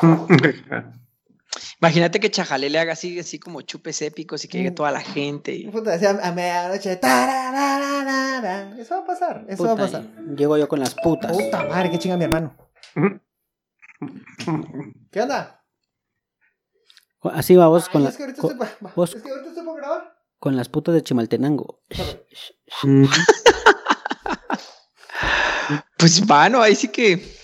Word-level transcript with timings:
Imagínate 1.80 2.20
que 2.20 2.30
Chajalé 2.30 2.68
le 2.70 2.78
haga 2.78 2.92
así, 2.92 3.18
así 3.18 3.38
como 3.38 3.62
chupes 3.62 4.02
épicos 4.02 4.44
y 4.44 4.48
que 4.48 4.58
llegue 4.58 4.70
toda 4.72 4.90
la 4.90 5.00
gente. 5.00 5.54
y- 5.54 5.68
Puta, 5.68 5.92
decía 5.92 6.10
a 6.22 6.32
medianoche. 6.32 6.96
tarararara. 6.96 8.76
Eso 8.78 8.94
va 8.96 9.00
a 9.00 9.06
pasar, 9.06 9.44
eso 9.48 9.64
va 9.64 9.72
a 9.72 9.76
pasar. 9.76 10.04
Llego 10.36 10.58
yo 10.58 10.68
con 10.68 10.80
las 10.80 10.94
putas. 10.94 11.32
Puta 11.32 11.64
madre, 11.64 11.90
qué 11.90 11.98
chinga 11.98 12.16
mi 12.16 12.24
hermano. 12.24 12.54
¿Qué 15.10 15.22
onda? 15.22 15.64
Así 17.22 17.56
va 17.56 17.68
vos 17.68 17.84
Ay, 17.86 17.92
con, 17.92 18.02
la- 18.04 18.10
es 18.10 18.16
que 18.16 18.22
ahorita 18.24 18.42
con, 18.42 18.50
estoy, 18.52 18.68
vos- 18.94 19.14
es 19.16 19.22
que 19.22 19.30
ahorita 19.30 19.48
estoy 19.48 19.64
por 19.64 19.76
grabar. 19.76 20.16
con 20.38 20.56
las 20.56 20.68
putas 20.68 20.94
de 20.94 21.02
Chimaltenango. 21.02 21.80
Pues 25.98 26.26
mano, 26.28 26.62
ahí 26.62 26.74
sí 26.76 26.88
que 26.88 27.35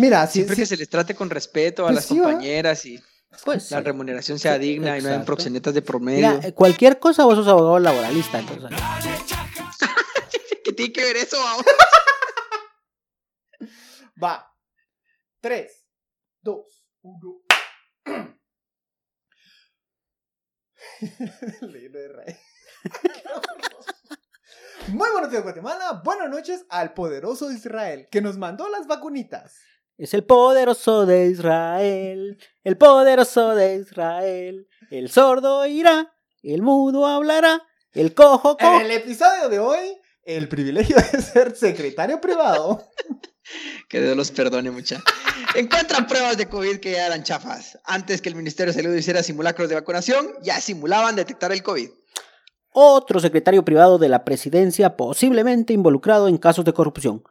Mira, 0.00 0.26
si, 0.26 0.34
siempre 0.34 0.56
si- 0.56 0.62
que 0.62 0.66
se 0.66 0.76
les 0.76 0.88
trate 0.88 1.14
con 1.14 1.30
respeto 1.30 1.82
a 1.84 1.86
Pues 1.86 1.96
las 1.96 2.06
compañeras 2.06 2.84
y 2.86 3.02
Pues 3.44 3.70
la 3.70 3.78
sí. 3.78 3.84
remuneración 3.84 4.38
sea 4.38 4.54
Sí, 4.54 4.60
digna 4.60 4.98
y 4.98 5.02
no 5.02 5.08
hayan 5.08 5.24
proxenetas 5.24 5.74
de 5.74 5.82
promedio. 5.82 6.36
Mira, 6.38 6.52
cualquier 6.52 6.98
cosa 6.98 7.24
vos 7.24 7.36
sos 7.36 7.48
abogado 7.48 7.78
laboralista, 7.78 8.38
entonces. 8.38 8.70
¿Qué 10.64 10.72
tiene 10.72 10.92
que 10.92 11.02
ver 11.04 11.16
eso? 11.16 11.36
vamos? 11.38 11.64
va. 14.22 14.46
3, 15.40 15.72
2, 16.42 16.86
1. 17.02 17.40
Muy 24.88 25.10
buenos 25.12 25.30
días, 25.30 25.42
Guatemala. 25.42 26.00
Buenas 26.04 26.28
noches 26.30 26.64
al 26.68 26.94
poderoso 26.94 27.50
Israel 27.52 28.08
que 28.10 28.20
nos 28.20 28.36
mandó 28.38 28.68
las 28.68 28.86
vacunitas. 28.86 29.56
Es 30.00 30.14
el 30.14 30.24
poderoso 30.24 31.04
de 31.04 31.26
Israel, 31.26 32.38
el 32.64 32.76
poderoso 32.78 33.54
de 33.54 33.76
Israel. 33.76 34.66
El 34.90 35.10
sordo 35.10 35.66
irá, 35.66 36.10
el 36.42 36.62
mudo 36.62 37.06
hablará, 37.06 37.62
el 37.92 38.14
cojo 38.14 38.56
En 38.58 38.66
co- 38.66 38.80
el 38.80 38.90
episodio 38.92 39.50
de 39.50 39.58
hoy, 39.58 39.98
el 40.24 40.48
privilegio 40.48 40.96
de 40.96 41.20
ser 41.20 41.54
secretario 41.54 42.20
privado. 42.20 42.88
Que 43.88 44.00
Dios 44.00 44.16
los 44.16 44.30
perdone, 44.30 44.70
mucha. 44.70 45.02
Encuentran 45.56 46.06
pruebas 46.06 46.36
de 46.36 46.48
COVID 46.48 46.78
que 46.78 46.92
ya 46.92 47.06
eran 47.08 47.24
chafas. 47.24 47.76
Antes 47.84 48.22
que 48.22 48.28
el 48.28 48.36
Ministerio 48.36 48.72
de 48.72 48.80
Salud 48.80 48.94
hiciera 48.94 49.24
simulacros 49.24 49.68
de 49.68 49.74
vacunación, 49.74 50.28
ya 50.40 50.60
simulaban 50.60 51.16
detectar 51.16 51.50
el 51.50 51.60
COVID. 51.64 51.90
Otro 52.72 53.18
secretario 53.18 53.64
privado 53.64 53.98
de 53.98 54.08
la 54.08 54.24
presidencia 54.24 54.96
posiblemente 54.96 55.72
involucrado 55.72 56.28
en 56.28 56.38
casos 56.38 56.64
de 56.64 56.72
corrupción. 56.72 57.24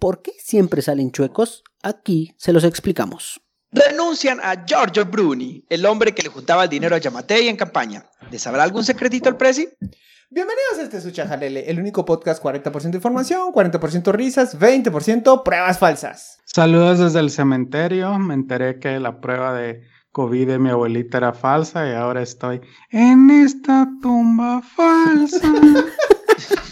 ¿Por 0.00 0.22
qué 0.22 0.32
siempre 0.38 0.80
salen 0.80 1.12
chuecos? 1.12 1.62
Aquí 1.82 2.34
se 2.38 2.54
los 2.54 2.64
explicamos. 2.64 3.42
Renuncian 3.70 4.40
a 4.42 4.64
Giorgio 4.64 5.04
Bruni, 5.04 5.62
el 5.68 5.84
hombre 5.84 6.14
que 6.14 6.22
le 6.22 6.30
juntaba 6.30 6.64
el 6.64 6.70
dinero 6.70 6.96
a 6.96 6.98
Yamatei 6.98 7.48
en 7.48 7.56
campaña. 7.58 8.06
¿Le 8.30 8.38
sabrá 8.38 8.62
algún 8.62 8.82
secretito 8.82 9.28
al 9.28 9.36
presi? 9.36 9.68
Bienvenidos 10.30 10.78
a 10.78 10.82
este 10.84 11.02
Suchajalele, 11.02 11.68
el 11.68 11.78
único 11.78 12.06
podcast 12.06 12.42
40% 12.42 12.94
información, 12.94 13.52
40% 13.52 14.10
risas, 14.12 14.58
20% 14.58 15.42
pruebas 15.42 15.78
falsas. 15.78 16.38
Saludos 16.46 16.98
desde 16.98 17.20
el 17.20 17.30
cementerio. 17.30 18.18
Me 18.18 18.32
enteré 18.32 18.78
que 18.78 18.98
la 19.00 19.20
prueba 19.20 19.52
de 19.52 19.82
COVID 20.12 20.48
de 20.48 20.58
mi 20.58 20.70
abuelita 20.70 21.18
era 21.18 21.34
falsa 21.34 21.86
y 21.86 21.92
ahora 21.92 22.22
estoy 22.22 22.62
en 22.88 23.28
esta 23.28 23.86
tumba 24.00 24.62
falsa. 24.62 25.46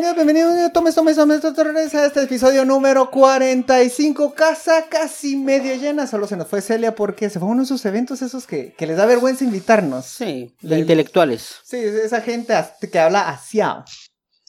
bienvenidos, 0.00 0.16
bienvenidos. 0.16 0.72
Tomes, 0.72 0.94
tomes, 0.94 1.16
tomes, 1.16 1.40
tomes 1.40 1.94
a 1.94 2.06
este 2.06 2.22
episodio 2.22 2.64
número 2.66 3.10
45. 3.10 4.34
Casa 4.34 4.84
casi 4.90 5.36
medio 5.36 5.74
llena. 5.76 6.06
Solo 6.06 6.26
se 6.26 6.36
nos 6.36 6.48
fue 6.48 6.60
Celia 6.60 6.94
porque 6.94 7.30
se 7.30 7.38
fue 7.38 7.48
a 7.48 7.52
uno 7.52 7.62
de 7.62 7.64
esos 7.64 7.84
eventos 7.86 8.20
esos 8.20 8.46
que, 8.46 8.74
que 8.74 8.86
les 8.86 8.98
da 8.98 9.06
vergüenza 9.06 9.44
invitarnos. 9.44 10.04
Sí, 10.04 10.54
de 10.60 10.68
Le- 10.68 10.78
intelectuales. 10.80 11.56
Sí, 11.64 11.76
esa 11.78 12.20
gente 12.20 12.54
que 12.92 12.98
habla 12.98 13.28
asiao. 13.30 13.84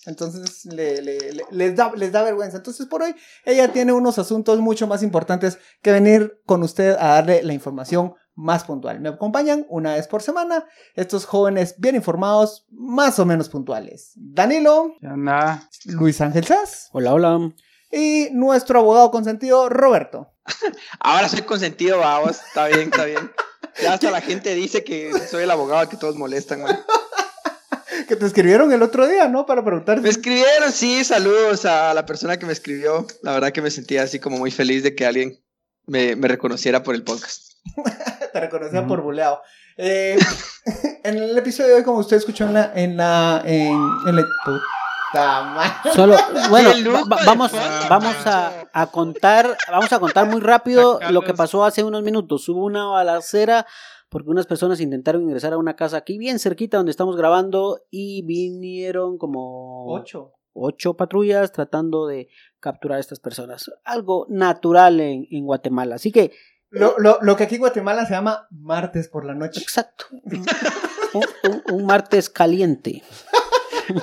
Entonces 0.06 0.66
le- 0.66 1.02
le- 1.02 1.32
le- 1.32 1.46
les, 1.52 1.76
da, 1.76 1.92
les 1.96 2.12
da 2.12 2.24
vergüenza. 2.24 2.58
Entonces 2.58 2.86
por 2.86 3.04
hoy 3.04 3.16
ella 3.46 3.72
tiene 3.72 3.94
unos 3.94 4.20
asuntos 4.20 4.60
mucho 4.60 4.86
más 4.88 5.02
importantes 5.02 5.60
que 5.82 5.92
venir 5.94 6.42
con 6.46 6.62
usted 6.64 6.92
a 7.00 7.08
darle 7.16 7.42
la 7.44 7.54
información 7.54 8.14
más 8.38 8.64
puntual. 8.64 9.02
Me 9.02 9.10
acompañan 9.10 9.66
una 9.68 9.96
vez 9.96 10.08
por 10.08 10.22
semana 10.22 10.66
estos 10.96 11.26
jóvenes 11.26 11.76
bien 11.80 11.96
informados, 11.96 12.66
más 12.70 13.18
o 13.20 13.26
menos 13.26 13.50
puntuales. 13.50 14.12
Danilo, 14.16 14.94
¿Qué 15.02 15.08
onda? 15.08 15.68
Luis 15.86 16.22
Ángel 16.22 16.46
Sass 16.46 16.90
Hola, 16.94 17.14
hola. 17.14 17.52
y 17.92 18.30
nuestro 18.32 18.80
abogado 18.80 19.12
consentido 19.12 19.68
Roberto. 19.70 20.32
Ahora 21.00 21.28
soy 21.28 21.42
consentido, 21.42 22.00
vamos. 22.00 22.38
Está 22.48 22.68
bien, 22.68 22.82
está 22.82 23.06
bien. 23.06 23.32
Ya 23.82 23.94
hasta 23.94 24.12
la 24.12 24.22
gente 24.22 24.54
dice 24.56 24.84
que 24.84 25.12
soy 25.30 25.44
el 25.44 25.52
abogado 25.52 25.90
que 25.90 25.98
todos 25.98 26.16
molestan, 26.16 26.62
güey. 26.62 26.76
Que 28.08 28.16
te 28.16 28.26
escribieron 28.26 28.72
el 28.72 28.84
otro 28.84 29.06
día, 29.08 29.28
¿no? 29.28 29.46
Para 29.46 29.66
preguntar 29.66 30.00
Me 30.00 30.10
escribieron, 30.10 30.72
sí, 30.72 31.04
saludos 31.04 31.66
a 31.66 31.94
la 31.94 32.06
persona 32.06 32.38
que 32.38 32.46
me 32.46 32.54
escribió. 32.54 33.06
La 33.22 33.34
verdad 33.34 33.52
que 33.52 33.62
me 33.62 33.72
sentía 33.72 34.04
así 34.04 34.20
como 34.20 34.38
muy 34.38 34.52
feliz 34.52 34.84
de 34.84 34.96
que 34.96 35.06
alguien 35.06 35.44
me, 35.88 36.16
me 36.16 36.28
reconociera 36.28 36.84
por 36.84 36.96
el 36.96 37.04
podcast. 37.04 37.54
te 38.40 38.46
reconocía 38.46 38.86
por 38.88 39.02
buleado. 39.02 39.42
Eh, 39.78 40.18
en 41.04 41.18
el 41.18 41.38
episodio 41.38 41.70
de 41.70 41.76
hoy, 41.78 41.84
como 41.84 42.00
usted 42.00 42.18
escuchó 42.18 42.46
en 42.46 42.54
la. 42.54 42.72
En 42.76 42.98
la. 42.98 43.42
En, 43.46 43.74
en 44.08 44.16
la 44.16 44.24
puta 44.46 45.42
madre. 45.44 45.92
Solo, 45.94 46.16
bueno, 46.50 46.72
va- 47.10 47.18
vamos, 47.26 47.52
vamos 47.90 48.16
a, 48.26 48.66
a 48.74 48.88
contar, 48.88 49.58
vamos 49.70 49.92
a 49.94 50.00
contar 50.00 50.28
muy 50.28 50.42
rápido 50.42 51.00
lo 51.12 51.22
que 51.22 51.34
pasó 51.34 51.64
hace 51.64 51.84
unos 51.84 52.04
minutos. 52.04 52.48
Hubo 52.50 52.66
una 52.66 52.86
balacera 52.86 53.66
porque 54.10 54.30
unas 54.30 54.46
personas 54.46 54.80
intentaron 54.80 55.24
ingresar 55.24 55.54
a 55.54 55.58
una 55.58 55.76
casa 55.76 55.98
aquí 55.98 56.18
bien 56.18 56.40
cerquita 56.40 56.78
donde 56.78 56.92
estamos 56.92 57.18
grabando 57.18 57.82
y 57.92 58.22
vinieron 58.26 59.18
como 59.18 59.86
Ocho. 59.94 60.32
ocho 60.54 60.96
patrullas 60.96 61.52
tratando 61.52 62.08
de 62.08 62.30
capturar 62.60 62.98
a 62.98 63.02
estas 63.02 63.20
personas. 63.20 63.70
Algo 63.84 64.26
natural 64.30 65.00
en, 65.02 65.28
en 65.30 65.46
Guatemala. 65.46 65.96
Así 65.96 66.12
que, 66.14 66.32
Lo, 66.70 66.98
lo, 67.00 67.20
lo 67.22 67.36
que 67.38 67.44
aquí 67.44 67.56
en 67.56 67.62
Guatemala 67.62 68.06
se 68.06 68.14
llama 68.14 68.48
martes 68.52 69.08
por 69.08 69.26
la 69.26 69.34
noche. 69.34 69.62
exacto. 69.62 70.06
un, 71.14 71.24
un- 71.44 71.64
un 71.76 71.86
martes 71.86 72.30
caliente. 72.30 73.04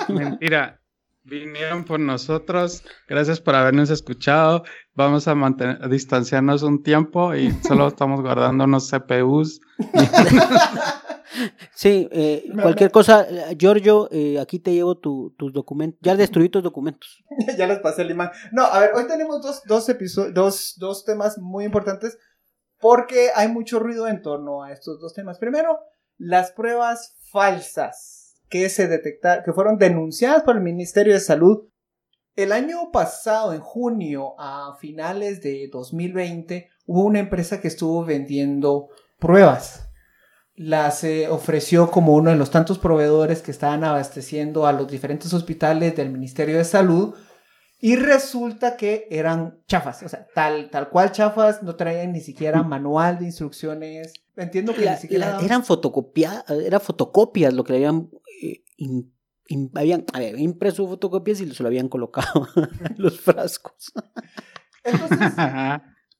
Mentira. 0.09 0.81
Vinieron 1.27 1.85
por 1.85 1.99
nosotros. 1.99 2.83
Gracias 3.07 3.39
por 3.41 3.55
habernos 3.55 3.89
escuchado. 3.89 4.63
Vamos 4.93 5.27
a 5.27 5.33
mantener, 5.33 5.79
a 5.81 5.87
distanciarnos 5.87 6.61
un 6.61 6.83
tiempo 6.83 7.33
y 7.33 7.51
solo 7.67 7.87
estamos 7.87 8.21
guardando 8.21 8.65
unos 8.65 8.91
CPUs. 8.91 9.59
Sí, 11.73 12.07
eh, 12.11 12.45
cualquier 12.61 12.91
cosa, 12.91 13.23
eh, 13.29 13.55
Giorgio, 13.59 14.07
eh, 14.11 14.39
aquí 14.39 14.59
te 14.59 14.71
llevo 14.73 14.97
tu- 14.97 15.33
tus 15.37 15.51
documentos. 15.51 15.99
Ya 16.01 16.15
destruí 16.15 16.47
tus 16.49 16.63
documentos. 16.63 17.23
ya 17.57 17.67
les 17.67 17.79
pasé 17.79 18.03
el 18.03 18.11
imán. 18.11 18.29
No, 18.51 18.63
a 18.63 18.79
ver, 18.79 18.91
hoy 18.95 19.05
tenemos 19.07 19.41
dos, 19.41 19.61
dos, 19.65 19.89
episodios, 19.89 20.33
dos, 20.33 20.75
dos 20.77 21.03
temas 21.03 21.37
muy 21.39 21.65
importantes 21.65 22.17
porque 22.87 23.29
hay 23.33 23.47
mucho 23.47 23.79
ruido 23.79 24.07
en 24.07 24.21
torno 24.21 24.61
a 24.61 24.71
estos 24.71 25.01
dos 25.01 25.11
temas. 25.15 25.39
Primero, 25.39 25.79
las 26.19 26.51
pruebas 26.51 27.15
falsas 27.31 28.35
que 28.47 28.69
se 28.69 28.87
detectaron, 28.87 29.43
que 29.43 29.53
fueron 29.53 29.79
denunciadas 29.79 30.43
por 30.43 30.55
el 30.55 30.61
Ministerio 30.61 31.15
de 31.15 31.19
Salud. 31.19 31.63
El 32.35 32.51
año 32.51 32.91
pasado, 32.91 33.53
en 33.53 33.61
junio, 33.61 34.35
a 34.37 34.77
finales 34.79 35.41
de 35.41 35.67
2020, 35.71 36.69
hubo 36.85 37.05
una 37.05 37.17
empresa 37.17 37.59
que 37.59 37.69
estuvo 37.69 38.05
vendiendo 38.05 38.89
pruebas. 39.17 39.89
Las 40.53 41.03
eh, 41.03 41.27
ofreció 41.27 41.89
como 41.89 42.13
uno 42.13 42.29
de 42.29 42.35
los 42.35 42.51
tantos 42.51 42.77
proveedores 42.77 43.41
que 43.41 43.49
estaban 43.49 43.83
abasteciendo 43.83 44.67
a 44.67 44.73
los 44.73 44.87
diferentes 44.87 45.33
hospitales 45.33 45.95
del 45.95 46.11
Ministerio 46.11 46.59
de 46.59 46.65
Salud. 46.65 47.15
Y 47.79 47.97
resulta 47.97 48.77
que 48.77 49.07
eran 49.11 49.59
chafas, 49.67 50.01
o 50.03 50.09
sea, 50.09 50.25
tal, 50.33 50.69
tal 50.69 50.89
cual 50.89 51.11
chafas, 51.11 51.61
no 51.61 51.75
traían 51.75 52.13
ni 52.13 52.21
siquiera 52.21 52.63
manual 52.63 53.19
de 53.19 53.25
instrucciones. 53.25 54.13
Entiendo 54.37 54.73
que 54.73 54.85
La- 54.85 54.91
ni 54.93 54.97
siquiera. 54.97 55.37
la- 55.39 55.45
eran 55.45 55.63
fotocopia, 55.63 56.43
eran 56.47 56.81
fotocopias 56.81 57.53
lo 57.53 57.63
que 57.63 57.73
le 57.73 57.77
habían, 57.79 58.09
eh, 58.41 58.63
habían 59.75 60.05
impreso 60.37 60.87
fotocopias 60.87 61.41
y 61.41 61.51
se 61.53 61.63
lo 61.63 61.67
habían 61.67 61.89
colocado 61.89 62.47
en 62.95 62.95
los 62.97 63.19
frascos. 63.19 63.91
Entonces, 64.83 65.33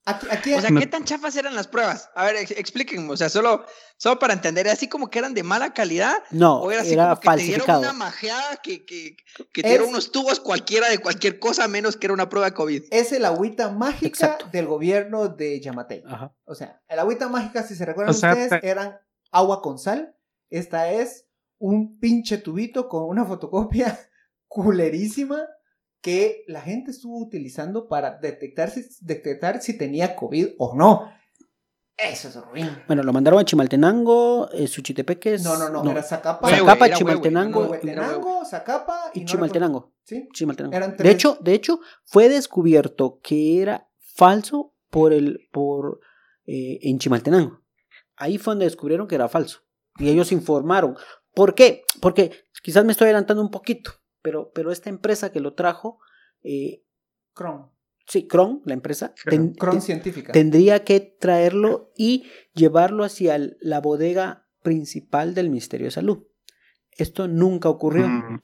Aquí, 0.08 0.28
aquí 0.30 0.54
O 0.54 0.62
sea. 0.62 0.70
¿qué 0.78 0.86
tan 0.86 1.04
chafas 1.04 1.36
eran 1.36 1.56
las 1.56 1.68
pruebas? 1.68 2.10
A 2.14 2.26
ver, 2.26 2.36
ex- 2.36 2.52
explíquenme, 2.52 3.12
o 3.12 3.18
sea, 3.18 3.28
solo, 3.30 3.66
solo 3.98 4.20
para 4.20 4.34
entender, 4.34 4.68
¿así 4.70 4.88
como 4.88 5.10
que 5.10 5.18
eran 5.18 5.34
de 5.34 5.42
mala 5.42 5.74
calidad? 5.74 6.16
No, 6.30 6.60
¿O 6.62 6.72
era 6.72 6.82
así 6.84 6.94
era 6.94 7.10
como 7.10 7.22
que 7.22 7.38
te 7.42 7.44
dieron 7.48 7.78
una 7.80 7.94
majeada 7.94 8.58
que, 8.58 8.86
que, 8.86 9.18
que 9.52 9.64
te 9.64 9.70
dieron 9.70 9.90
unos 9.90 10.12
tubos 10.12 10.40
cualquiera 10.40 10.90
de 10.90 11.00
cualquier 11.00 11.40
cosa 11.40 11.68
menos 11.68 11.98
que 11.98 12.06
era 12.06 12.14
una 12.14 12.30
prueba 12.30 12.46
de 12.48 12.54
COVID? 12.54 12.84
es 12.92 13.12
el 13.14 13.26
agüita 13.26 13.70
mágica 13.72 14.08
Exacto. 14.08 14.46
del 14.52 14.68
gobierno 14.68 15.28
de 15.30 15.60
Yamatei. 15.60 16.04
Ajá. 16.08 16.36
O 16.46 16.54
sea, 16.54 16.84
el 16.88 17.00
agüita 17.00 17.28
mágica, 17.28 17.64
si 17.64 17.74
se 17.76 17.84
recuerdan 17.86 18.14
O 18.14 18.18
sea, 18.18 18.30
ustedes, 18.34 18.62
te- 18.62 18.70
eran 18.70 19.00
agua 19.32 19.62
con 19.64 19.80
sal. 19.80 20.16
Esta 20.52 20.92
es 20.92 21.26
un 21.58 22.00
pinche 22.00 22.38
tubito 22.38 22.88
con 22.90 23.06
una 23.06 23.26
fotocopia 23.26 24.00
culerísima 24.48 25.48
que 26.06 26.44
la 26.48 26.62
gente 26.62 26.92
estuvo 26.92 27.18
utilizando 27.18 27.88
para 27.88 28.20
detectar 28.20 28.70
si, 28.70 28.86
detectar 29.02 29.60
si 29.60 29.76
tenía 29.76 30.16
COVID 30.16 30.50
o 30.60 30.76
no. 30.78 31.12
Eso 31.98 32.28
es 32.28 32.36
ruin. 32.36 32.70
Bueno, 32.86 33.02
lo 33.02 33.12
mandaron 33.12 33.40
a 33.40 33.44
Chimaltenango, 33.46 34.50
eh, 34.52 34.68
Suchitepeques. 34.68 35.44
No, 35.44 35.58
no, 35.58 35.70
no, 35.84 35.90
era 35.90 36.04
Zacapa. 36.04 36.48
Zacapa, 36.48 36.86
era 36.86 36.96
Chimaltenango 36.96 37.62
Huehuetenango, 37.62 38.46
Zacapa 38.46 39.10
y, 39.16 39.20
y 39.20 39.22
no 39.24 39.28
Chimaltenango. 39.32 39.80
recuerdo- 39.80 39.96
¿Sí? 40.04 40.30
Chimaltenango. 40.32 40.76
Eran 40.78 40.92
De 40.92 40.98
tres. 40.98 41.14
hecho, 41.16 41.38
de 41.42 41.54
hecho, 41.56 41.80
fue 42.04 42.30
descubierto 42.30 43.20
que 43.24 43.62
era 43.64 43.90
falso 43.98 44.76
por 44.92 45.12
el, 45.12 45.48
por 45.52 46.02
eh, 46.46 46.78
en 46.84 47.00
Chimaltenango. 47.00 47.62
Ahí 48.16 48.38
fue 48.38 48.52
donde 48.52 48.66
descubrieron 48.66 49.08
que 49.08 49.16
era 49.16 49.28
falso. 49.28 49.62
Y 49.98 50.10
ellos 50.10 50.32
informaron. 50.32 50.96
¿Por 51.34 51.56
qué? 51.56 51.84
Porque 52.00 52.32
quizás 52.62 52.86
me 52.86 52.92
estoy 52.92 53.06
adelantando 53.06 53.42
un 53.42 53.50
poquito, 53.50 53.92
pero, 54.26 54.52
pero 54.54 54.72
esta 54.72 54.90
empresa 54.90 55.32
que 55.32 55.40
lo 55.40 55.54
trajo, 55.54 56.00
eh, 56.42 56.84
Cron. 57.34 57.70
sí, 58.08 58.26
Cron, 58.28 58.62
la 58.66 58.74
empresa, 58.74 59.14
ten- 59.30 59.54
Cron 59.54 59.74
ten- 59.76 59.82
científica. 59.82 60.32
tendría 60.34 60.84
que 60.84 61.00
traerlo 61.00 61.92
y 61.96 62.26
llevarlo 62.56 63.04
hacia 63.04 63.36
el- 63.36 63.56
la 63.62 63.80
bodega 63.82 64.48
principal 64.64 65.36
del 65.36 65.50
Ministerio 65.50 65.86
de 65.88 65.92
Salud. 65.92 66.24
Esto 66.92 67.28
nunca 67.28 67.70
ocurrió. 67.70 68.08
Mm, 68.08 68.40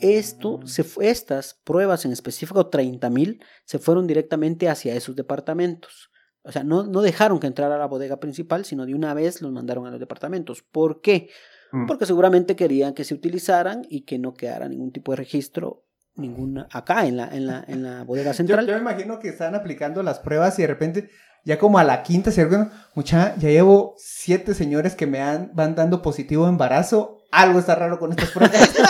Esto 0.00 0.60
se 0.66 0.84
estas 1.00 1.54
pruebas 1.64 2.04
en 2.04 2.12
específico, 2.12 2.68
30 2.68 3.08
mil, 3.10 3.42
se 3.64 3.78
fueron 3.78 4.06
directamente 4.06 4.68
hacia 4.68 4.94
esos 4.94 5.16
departamentos. 5.16 6.10
O 6.42 6.52
sea, 6.52 6.62
no, 6.64 6.82
no 6.84 7.00
dejaron 7.00 7.38
que 7.40 7.46
entrara 7.46 7.76
a 7.76 7.78
la 7.78 7.86
bodega 7.86 8.20
principal, 8.20 8.64
sino 8.66 8.84
de 8.84 8.94
una 8.94 9.14
vez 9.14 9.40
los 9.40 9.50
mandaron 9.52 9.86
a 9.86 9.90
los 9.90 10.00
departamentos. 10.00 10.62
¿Por 10.62 11.00
qué? 11.00 11.30
Mm. 11.74 11.86
Porque 11.86 12.06
seguramente 12.06 12.56
querían 12.56 12.94
que 12.94 13.04
se 13.04 13.14
utilizaran 13.14 13.82
y 13.88 14.02
que 14.02 14.18
no 14.18 14.34
quedara 14.34 14.68
ningún 14.68 14.92
tipo 14.92 15.12
de 15.12 15.16
registro, 15.16 15.84
ninguna, 16.14 16.68
acá 16.70 17.06
en 17.06 17.16
la, 17.16 17.28
en 17.28 17.46
la, 17.46 17.64
en 17.66 17.82
la 17.82 18.04
bodega 18.04 18.32
central. 18.32 18.66
yo 18.66 18.74
me 18.74 18.80
imagino 18.80 19.18
que 19.18 19.28
están 19.28 19.54
aplicando 19.54 20.02
las 20.02 20.20
pruebas 20.20 20.58
y 20.58 20.62
de 20.62 20.68
repente, 20.68 21.10
ya 21.44 21.58
como 21.58 21.78
a 21.78 21.84
la 21.84 22.02
quinta, 22.02 22.30
se 22.30 22.46
mucha, 22.94 23.36
ya 23.36 23.48
llevo 23.48 23.94
siete 23.98 24.54
señores 24.54 24.94
que 24.94 25.06
me 25.06 25.20
han, 25.20 25.50
van 25.54 25.74
dando 25.74 26.02
positivo 26.02 26.48
embarazo. 26.48 27.18
Algo 27.32 27.58
está 27.58 27.74
raro 27.74 27.98
con 27.98 28.12
estas 28.12 28.30
pruebas. 28.30 28.74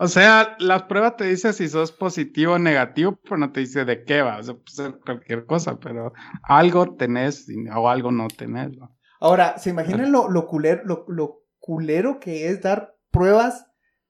O 0.00 0.06
sea, 0.06 0.56
la 0.60 0.86
prueba 0.86 1.16
te 1.16 1.24
dice 1.24 1.52
si 1.52 1.68
sos 1.68 1.90
positivo 1.90 2.52
o 2.52 2.58
negativo, 2.58 3.18
pero 3.24 3.36
no 3.36 3.50
te 3.50 3.60
dice 3.60 3.84
de 3.84 4.04
qué 4.04 4.22
va. 4.22 4.38
O 4.38 4.42
sea, 4.44 4.54
puede 4.54 4.70
ser 4.72 5.00
cualquier 5.04 5.44
cosa, 5.44 5.80
pero 5.80 6.12
algo 6.44 6.94
tenés 6.94 7.48
o 7.74 7.88
algo 7.88 8.12
no 8.12 8.28
tenés. 8.28 8.76
¿no? 8.76 8.96
Ahora, 9.20 9.58
¿se 9.58 9.70
imaginan 9.70 10.12
lo, 10.12 10.30
lo, 10.30 10.46
culero, 10.46 10.82
lo, 10.84 11.04
lo 11.08 11.42
culero 11.58 12.20
que 12.20 12.48
es 12.48 12.62
dar 12.62 12.96
pruebas 13.10 13.66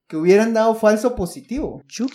que 0.07 0.17
hubieran 0.17 0.53
dado 0.53 0.75
falso 0.75 1.15
positivo? 1.15 1.83
Yo, 1.87 2.07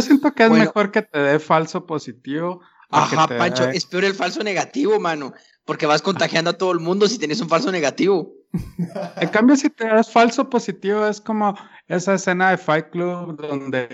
siento 0.00 0.32
que 0.34 0.44
es 0.44 0.48
Bueno. 0.48 0.64
mejor 0.64 0.90
que 0.90 1.02
te 1.02 1.18
dé 1.18 1.38
falso 1.38 1.86
positivo. 1.86 2.60
Ajá, 2.92 3.28
te 3.28 3.38
Pancho, 3.38 3.66
dé- 3.66 3.76
es 3.76 3.86
peor 3.86 4.04
el 4.04 4.14
falso 4.14 4.42
negativo, 4.42 4.98
mano. 4.98 5.32
Porque 5.64 5.86
vas 5.86 6.02
contagiando 6.02 6.50
a 6.50 6.58
todo 6.58 6.72
el 6.72 6.80
mundo 6.80 7.06
si 7.06 7.18
tenés 7.18 7.40
un 7.40 7.48
falso 7.48 7.70
negativo. 7.70 8.32
En 9.20 9.28
cambio, 9.28 9.54
si 9.54 9.70
te 9.70 9.86
das 9.86 10.10
falso 10.10 10.50
positivo, 10.50 11.06
es 11.06 11.20
como 11.20 11.54
esa 11.86 12.14
escena 12.14 12.50
de 12.50 12.58
Fight 12.58 12.90
Club 12.90 13.36
donde 13.40 13.86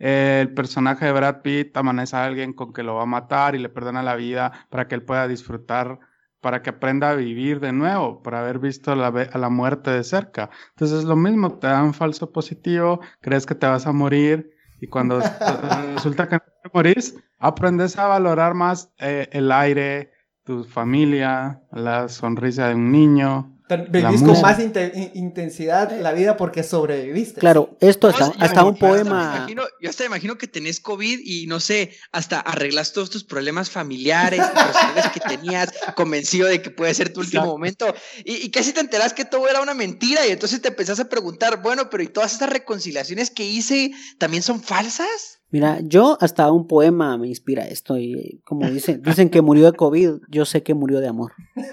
eh, 0.00 0.40
el 0.40 0.52
personaje 0.52 1.04
de 1.04 1.12
Brad 1.12 1.42
Pitt 1.42 1.76
amanece 1.76 2.16
a 2.16 2.24
alguien 2.24 2.52
con 2.52 2.72
que 2.72 2.82
lo 2.82 2.96
va 2.96 3.02
a 3.02 3.06
matar 3.06 3.54
y 3.54 3.58
le 3.60 3.68
perdona 3.68 4.02
la 4.02 4.16
vida 4.16 4.66
para 4.70 4.88
que 4.88 4.96
él 4.96 5.04
pueda 5.04 5.28
disfrutar, 5.28 6.00
para 6.44 6.60
que 6.60 6.68
aprenda 6.68 7.08
a 7.08 7.14
vivir 7.14 7.58
de 7.58 7.72
nuevo, 7.72 8.22
por 8.22 8.34
haber 8.34 8.58
visto 8.58 8.94
la 8.94 9.06
a 9.06 9.38
la 9.38 9.48
muerte 9.48 9.90
de 9.90 10.04
cerca. 10.04 10.50
Entonces 10.72 10.98
es 10.98 11.04
lo 11.04 11.16
mismo, 11.16 11.58
te 11.58 11.68
dan 11.68 11.94
falso 11.94 12.32
positivo, 12.32 13.00
crees 13.22 13.46
que 13.46 13.54
te 13.54 13.66
vas 13.66 13.86
a 13.86 13.92
morir 13.92 14.50
y 14.78 14.88
cuando 14.88 15.20
resulta 15.94 16.28
que 16.28 16.34
no 16.34 16.42
te 16.62 16.70
morís, 16.74 17.16
aprendes 17.38 17.96
a 17.98 18.08
valorar 18.08 18.52
más 18.52 18.92
eh, 18.98 19.26
el 19.32 19.50
aire, 19.50 20.12
tu 20.42 20.64
familia, 20.64 21.62
la 21.72 22.08
sonrisa 22.10 22.68
de 22.68 22.74
un 22.74 22.92
niño. 22.92 23.53
Vivís 23.88 24.22
con 24.22 24.38
más 24.42 24.58
inte- 24.58 24.92
in- 24.94 25.10
intensidad 25.14 25.98
la 25.98 26.12
vida 26.12 26.36
porque 26.36 26.62
sobreviviste. 26.62 27.40
claro, 27.40 27.78
esto 27.80 28.08
hasta, 28.08 28.26
hasta 28.38 28.62
un 28.62 28.74
yo 28.76 28.86
hasta 28.86 28.86
me 28.86 29.02
poema. 29.02 29.34
imagino- 29.38 29.62
yo 29.80 29.88
hasta 29.88 30.04
imagino 30.04 30.36
que 30.36 30.46
tenés 30.46 30.80
COVID 30.80 31.20
y 31.24 31.46
no 31.46 31.60
sé, 31.60 31.92
hasta 32.12 32.40
arreglas 32.40 32.92
todos 32.92 33.08
tus 33.08 33.24
problemas 33.24 33.70
familiares, 33.70 34.40
personales 34.40 35.06
que 35.14 35.20
tenías, 35.20 35.72
convencido 35.96 36.46
de 36.48 36.60
que 36.60 36.70
puede 36.70 36.92
ser 36.92 37.10
tu 37.14 37.20
último 37.20 37.44
Exacto. 37.44 37.52
momento. 37.54 37.94
Y, 38.26 38.34
y 38.44 38.50
casi 38.50 38.74
te 38.74 38.80
enterás 38.80 39.14
que 39.14 39.24
todo 39.24 39.48
era 39.48 39.62
una 39.62 39.72
mentira 39.72 40.26
y 40.26 40.30
entonces 40.32 40.60
te 40.60 40.68
empezás 40.68 41.00
a 41.00 41.08
preguntar, 41.08 41.62
bueno, 41.62 41.88
pero 41.88 42.02
¿y 42.02 42.08
todas 42.08 42.34
estas 42.34 42.50
reconciliaciones 42.50 43.30
que 43.30 43.46
hice 43.46 43.92
también 44.18 44.42
son 44.42 44.62
falsas? 44.62 45.40
Mira, 45.50 45.78
yo 45.82 46.18
hasta 46.20 46.50
un 46.52 46.66
poema 46.66 47.16
me 47.16 47.28
inspira 47.28 47.64
esto 47.66 47.96
y 47.96 48.12
eh, 48.14 48.40
como 48.44 48.68
dicen, 48.68 49.00
dicen 49.02 49.30
que 49.30 49.40
murió 49.40 49.64
de 49.70 49.76
COVID, 49.76 50.10
yo 50.28 50.44
sé 50.44 50.62
que 50.62 50.74
murió 50.74 51.00
de 51.00 51.08
amor. 51.08 51.32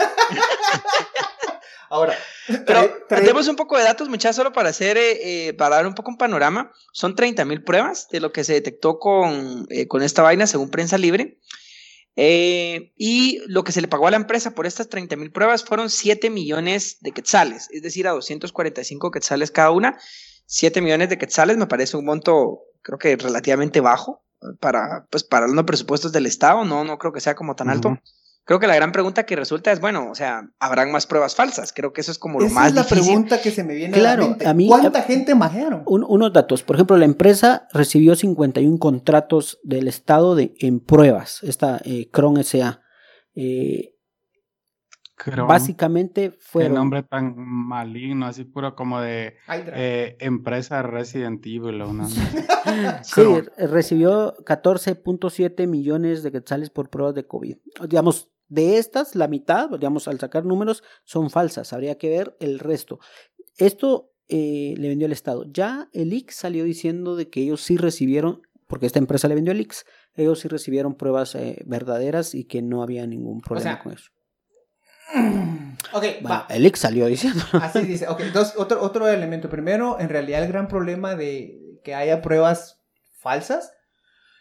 Ahora, 1.91 2.17
Pero 2.65 2.89
tenemos 3.09 3.49
un 3.49 3.57
poco 3.57 3.77
de 3.77 3.83
datos, 3.83 4.07
muchachos, 4.07 4.38
solo 4.38 4.53
para 4.53 4.69
hacer, 4.69 4.97
eh, 4.97 5.47
eh, 5.49 5.53
para 5.53 5.75
dar 5.75 5.88
un 5.88 5.93
poco 5.93 6.09
un 6.09 6.17
panorama. 6.17 6.71
Son 6.93 7.15
30 7.15 7.43
mil 7.43 7.63
pruebas 7.63 8.07
de 8.09 8.21
lo 8.21 8.31
que 8.31 8.45
se 8.45 8.53
detectó 8.53 8.97
con, 8.97 9.67
eh, 9.69 9.88
con 9.88 10.01
esta 10.01 10.21
vaina, 10.21 10.47
según 10.47 10.69
prensa 10.69 10.97
libre. 10.97 11.38
Eh, 12.15 12.93
y 12.97 13.41
lo 13.47 13.65
que 13.65 13.73
se 13.73 13.81
le 13.81 13.89
pagó 13.89 14.07
a 14.07 14.11
la 14.11 14.17
empresa 14.17 14.55
por 14.55 14.65
estas 14.65 14.88
30 14.88 15.17
mil 15.17 15.33
pruebas 15.33 15.65
fueron 15.65 15.89
7 15.89 16.29
millones 16.29 16.97
de 17.01 17.11
quetzales, 17.11 17.67
es 17.71 17.81
decir, 17.81 18.07
a 18.07 18.11
245 18.11 19.11
quetzales 19.11 19.51
cada 19.51 19.71
una. 19.71 19.99
7 20.45 20.79
millones 20.79 21.09
de 21.09 21.17
quetzales 21.17 21.57
me 21.57 21.67
parece 21.67 21.97
un 21.97 22.05
monto, 22.05 22.61
creo 22.81 22.99
que 22.99 23.17
relativamente 23.17 23.81
bajo 23.81 24.23
para, 24.61 25.07
pues, 25.09 25.25
para 25.25 25.47
los 25.47 25.65
presupuestos 25.65 26.13
del 26.13 26.25
Estado. 26.25 26.63
No, 26.63 26.85
no 26.85 26.97
creo 26.97 27.11
que 27.11 27.19
sea 27.19 27.35
como 27.35 27.55
tan 27.55 27.69
alto. 27.69 27.97
Creo 28.51 28.59
que 28.59 28.68
la 28.68 28.75
gran 28.75 28.92
pregunta 28.92 29.25
que 29.25 29.38
resulta 29.38 29.71
es, 29.71 29.80
bueno, 29.80 30.09
o 30.12 30.13
sea, 30.13 30.50
¿habrán 30.59 30.92
más 30.92 31.07
pruebas 31.07 31.36
falsas? 31.36 31.71
Creo 31.71 31.94
que 31.94 32.01
eso 32.01 32.12
es 32.12 32.19
como 32.19 32.42
lo 32.42 32.48
esa 32.48 32.56
más 32.56 32.68
es 32.68 32.74
la 32.75 32.81
difícil. 32.83 33.06
pregunta 33.06 33.42
que 33.42 33.50
se 33.50 33.63
me 33.63 33.74
viene 33.75 33.98
Claro, 33.98 34.24
a 34.24 34.25
la 34.25 34.30
mente. 34.31 34.48
a 34.50 34.53
mí- 34.53 34.67
¿Cuánta 34.67 35.01
gente 35.03 35.34
majearon? 35.36 35.84
Un- 35.86 36.03
unos 36.05 36.34
datos, 36.34 36.62
por 36.62 36.75
ejemplo, 36.75 36.98
la 36.98 37.05
empresa 37.05 37.70
recibió 37.72 38.13
51 38.17 38.77
contratos 38.77 39.58
del 39.63 39.88
Estado 39.88 40.36
de, 40.36 40.53
en 40.60 40.81
pruebas, 40.81 41.41
esta 41.43 41.79
eh, 41.86 42.10
Cron 42.12 42.43
SA. 42.43 42.81
Eh, 43.36 43.96
Creo, 45.15 45.46
básicamente 45.46 46.31
Qué 46.31 46.38
fueron... 46.41 46.74
nombre 46.74 47.03
tan 47.03 47.36
maligno, 47.38 48.25
así 48.25 48.43
puro 48.43 48.75
como 48.75 49.00
de 49.00 49.36
eh, 49.48 50.17
empresa 50.20 50.81
Resident 50.81 51.46
Evil 51.46 51.79
o 51.84 51.89
una- 51.89 52.08
Sí, 53.03 53.22
recibió 53.60 54.34
14.7 54.46 55.67
millones 55.67 56.24
de 56.24 56.31
quetzales 56.31 56.72
por 56.72 56.89
pruebas 56.89 57.13
de 57.13 57.27
COVID. 57.27 57.55
Digamos, 57.88 58.30
de 58.51 58.77
estas, 58.77 59.15
la 59.15 59.29
mitad, 59.29 59.70
digamos, 59.70 60.10
al 60.10 60.20
sacar 60.20 60.43
números, 60.43 60.84
son 61.05 61.29
falsas. 61.29 61.72
Habría 61.72 61.98
que 61.98 62.10
ver 62.10 62.36
el 62.41 62.60
resto. 62.60 63.00
Esto 63.55 64.12
eh, 64.27 64.74
le 64.77 64.89
vendió 64.89 65.05
el 65.05 65.13
Estado. 65.13 65.46
Ya 65.48 65.88
el 65.93 66.12
IX 66.12 66.36
salió 66.36 66.65
diciendo 66.65 67.15
de 67.15 67.29
que 67.29 67.41
ellos 67.41 67.62
sí 67.62 67.77
recibieron, 67.77 68.41
porque 68.67 68.88
esta 68.88 69.00
empresa 69.00 69.29
le 69.29 69.36
vendió 69.36 69.53
el 69.53 69.62
IX, 69.62 69.86
ellos 70.15 70.39
sí 70.41 70.50
recibieron 70.50 70.96
pruebas 70.96 71.34
eh, 71.36 71.63
verdaderas 71.65 72.36
y 72.36 72.43
que 72.43 72.62
no 72.62 72.84
había 72.84 73.08
ningún 73.08 73.39
problema 73.39 73.72
sea, 73.75 73.79
con 73.81 73.93
eso. 73.93 74.12
ok, 75.93 76.03
Bueno, 76.22 76.29
va. 76.29 76.48
el 76.50 76.65
IX 76.65 76.77
salió 76.77 77.05
diciendo. 77.05 77.41
Así 77.53 77.79
dice. 77.84 78.10
Ok, 78.10 78.22
dos, 78.34 78.55
otro, 78.58 78.84
otro 78.84 79.08
elemento. 79.08 79.48
Primero, 79.48 79.98
en 79.98 80.10
realidad 80.10 80.43
el 80.43 80.50
gran 80.50 80.67
problema 80.67 81.15
de 81.15 81.79
que 81.86 81.96
haya 81.96 82.22
pruebas 82.22 82.81
falsas. 83.17 83.72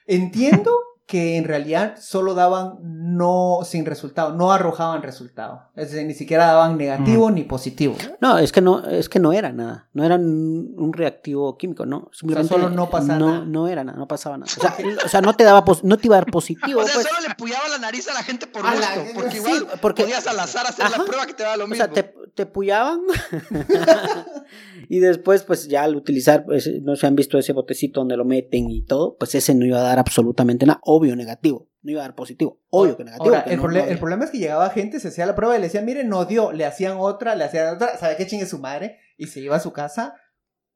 Entiendo 0.07 0.73
que 1.11 1.37
en 1.37 1.43
realidad 1.45 1.97
solo 1.99 2.35
daban 2.35 2.75
no 2.83 3.59
sin 3.65 3.85
resultado, 3.85 4.33
no 4.33 4.53
arrojaban 4.53 5.03
resultado. 5.03 5.63
Es 5.75 5.91
decir, 5.91 6.07
ni 6.07 6.15
siquiera 6.15 6.47
daban 6.47 6.79
negativo 6.79 7.33
ni 7.33 7.43
positivo. 7.43 7.97
No, 8.21 8.39
es 8.39 8.53
que 8.53 8.61
no, 8.61 8.87
es 8.87 9.09
que 9.09 9.19
no 9.19 9.33
era 9.33 9.51
nada. 9.53 9.89
No 9.93 10.05
era 10.05 10.15
un, 10.15 10.93
reactivo 10.93 11.59
químico, 11.59 11.85
no. 11.85 12.09
Simplemente 12.13 12.55
solo 12.55 12.71
no 12.71 12.89
pasaba 12.89 13.19
no, 13.19 13.27
nada. 13.33 13.45
No 13.45 13.67
era 13.67 13.83
nada, 13.83 13.99
no 13.99 14.07
pasaba 14.07 14.39
nada. 14.39 14.53
O 14.57 14.61
sea, 14.61 14.77
o 15.05 15.09
sea, 15.09 15.21
no 15.21 15.35
te 15.35 15.43
daba 15.43 15.65
pos- 15.65 15.83
no 15.83 15.97
te 15.99 16.07
iba 16.07 16.15
a 16.17 16.21
dar 16.21 16.31
positivo. 16.31 16.81
O 16.81 16.85
sea, 16.85 16.95
pues. 16.95 17.09
solo 17.09 17.29
le 17.29 17.35
puyaba 17.35 17.69
la 17.69 17.79
nariz 17.79 18.09
a 18.09 18.15
la 18.15 18.23
gente 18.23 18.47
por 18.47 18.63
la- 18.63 18.71
gusto, 18.71 18.91
porque 19.15 19.31
sí, 19.33 19.37
igual 19.39 19.67
porque- 19.83 20.03
podías 20.05 20.29
al 20.29 20.39
azar 20.39 20.65
hacer 20.69 20.85
Ajá. 20.87 20.99
la 20.99 21.05
prueba 21.05 21.27
que 21.27 21.35
te 21.35 21.43
da 21.43 21.57
lo 21.57 21.65
O 21.65 21.67
mismo. 21.67 21.85
sea, 21.85 21.93
te, 21.93 22.15
te 22.37 22.47
puyaban 22.47 23.01
y 24.89 24.99
después, 24.99 25.43
pues 25.43 25.69
ya 25.69 25.83
al 25.85 25.97
utilizar, 25.97 26.45
pues, 26.45 26.69
no 26.83 26.97
se 26.97 27.07
han 27.07 27.15
visto 27.17 27.39
ese 27.39 27.53
botecito 27.53 28.01
donde 28.01 28.17
lo 28.17 28.25
meten 28.25 28.71
y 28.71 28.83
todo, 28.83 29.17
pues 29.19 29.35
ese 29.35 29.55
no 29.55 29.65
iba 29.65 29.79
a 29.79 29.83
dar 29.83 29.99
absolutamente 29.99 30.67
nada, 30.67 30.81
obvio 31.01 31.17
negativo, 31.17 31.69
no 31.83 31.91
iba 31.93 32.01
a 32.03 32.05
dar 32.05 32.15
positivo, 32.15 32.61
obvio 32.71 32.97
que 32.97 33.05
negativo. 33.05 33.27
Ahora, 33.35 33.45
que 33.45 33.51
el, 33.55 33.57
no- 33.57 33.63
prole- 33.65 33.73
no 33.75 33.79
el 33.81 33.85
había. 33.91 33.99
problema 34.01 34.25
es 34.25 34.31
que 34.31 34.39
llegaba 34.39 34.69
gente, 34.71 35.01
se 35.01 35.09
hacía 35.09 35.27
la 35.27 35.35
prueba 35.35 35.57
y 35.57 35.59
le 35.61 35.65
decían, 35.67 35.85
miren, 35.85 36.09
no 36.09 36.25
dio, 36.27 36.53
le 36.53 36.65
hacían 36.67 36.97
otra, 36.99 37.35
le 37.35 37.45
hacían 37.45 37.75
otra, 37.75 37.97
¿sabe 37.99 38.17
qué 38.17 38.27
chingue 38.27 38.47
su 38.47 38.59
madre? 38.59 38.99
Y 39.17 39.27
se 39.29 39.41
iba 39.41 39.57
a 39.57 39.61
su 39.61 39.73
casa 39.73 40.15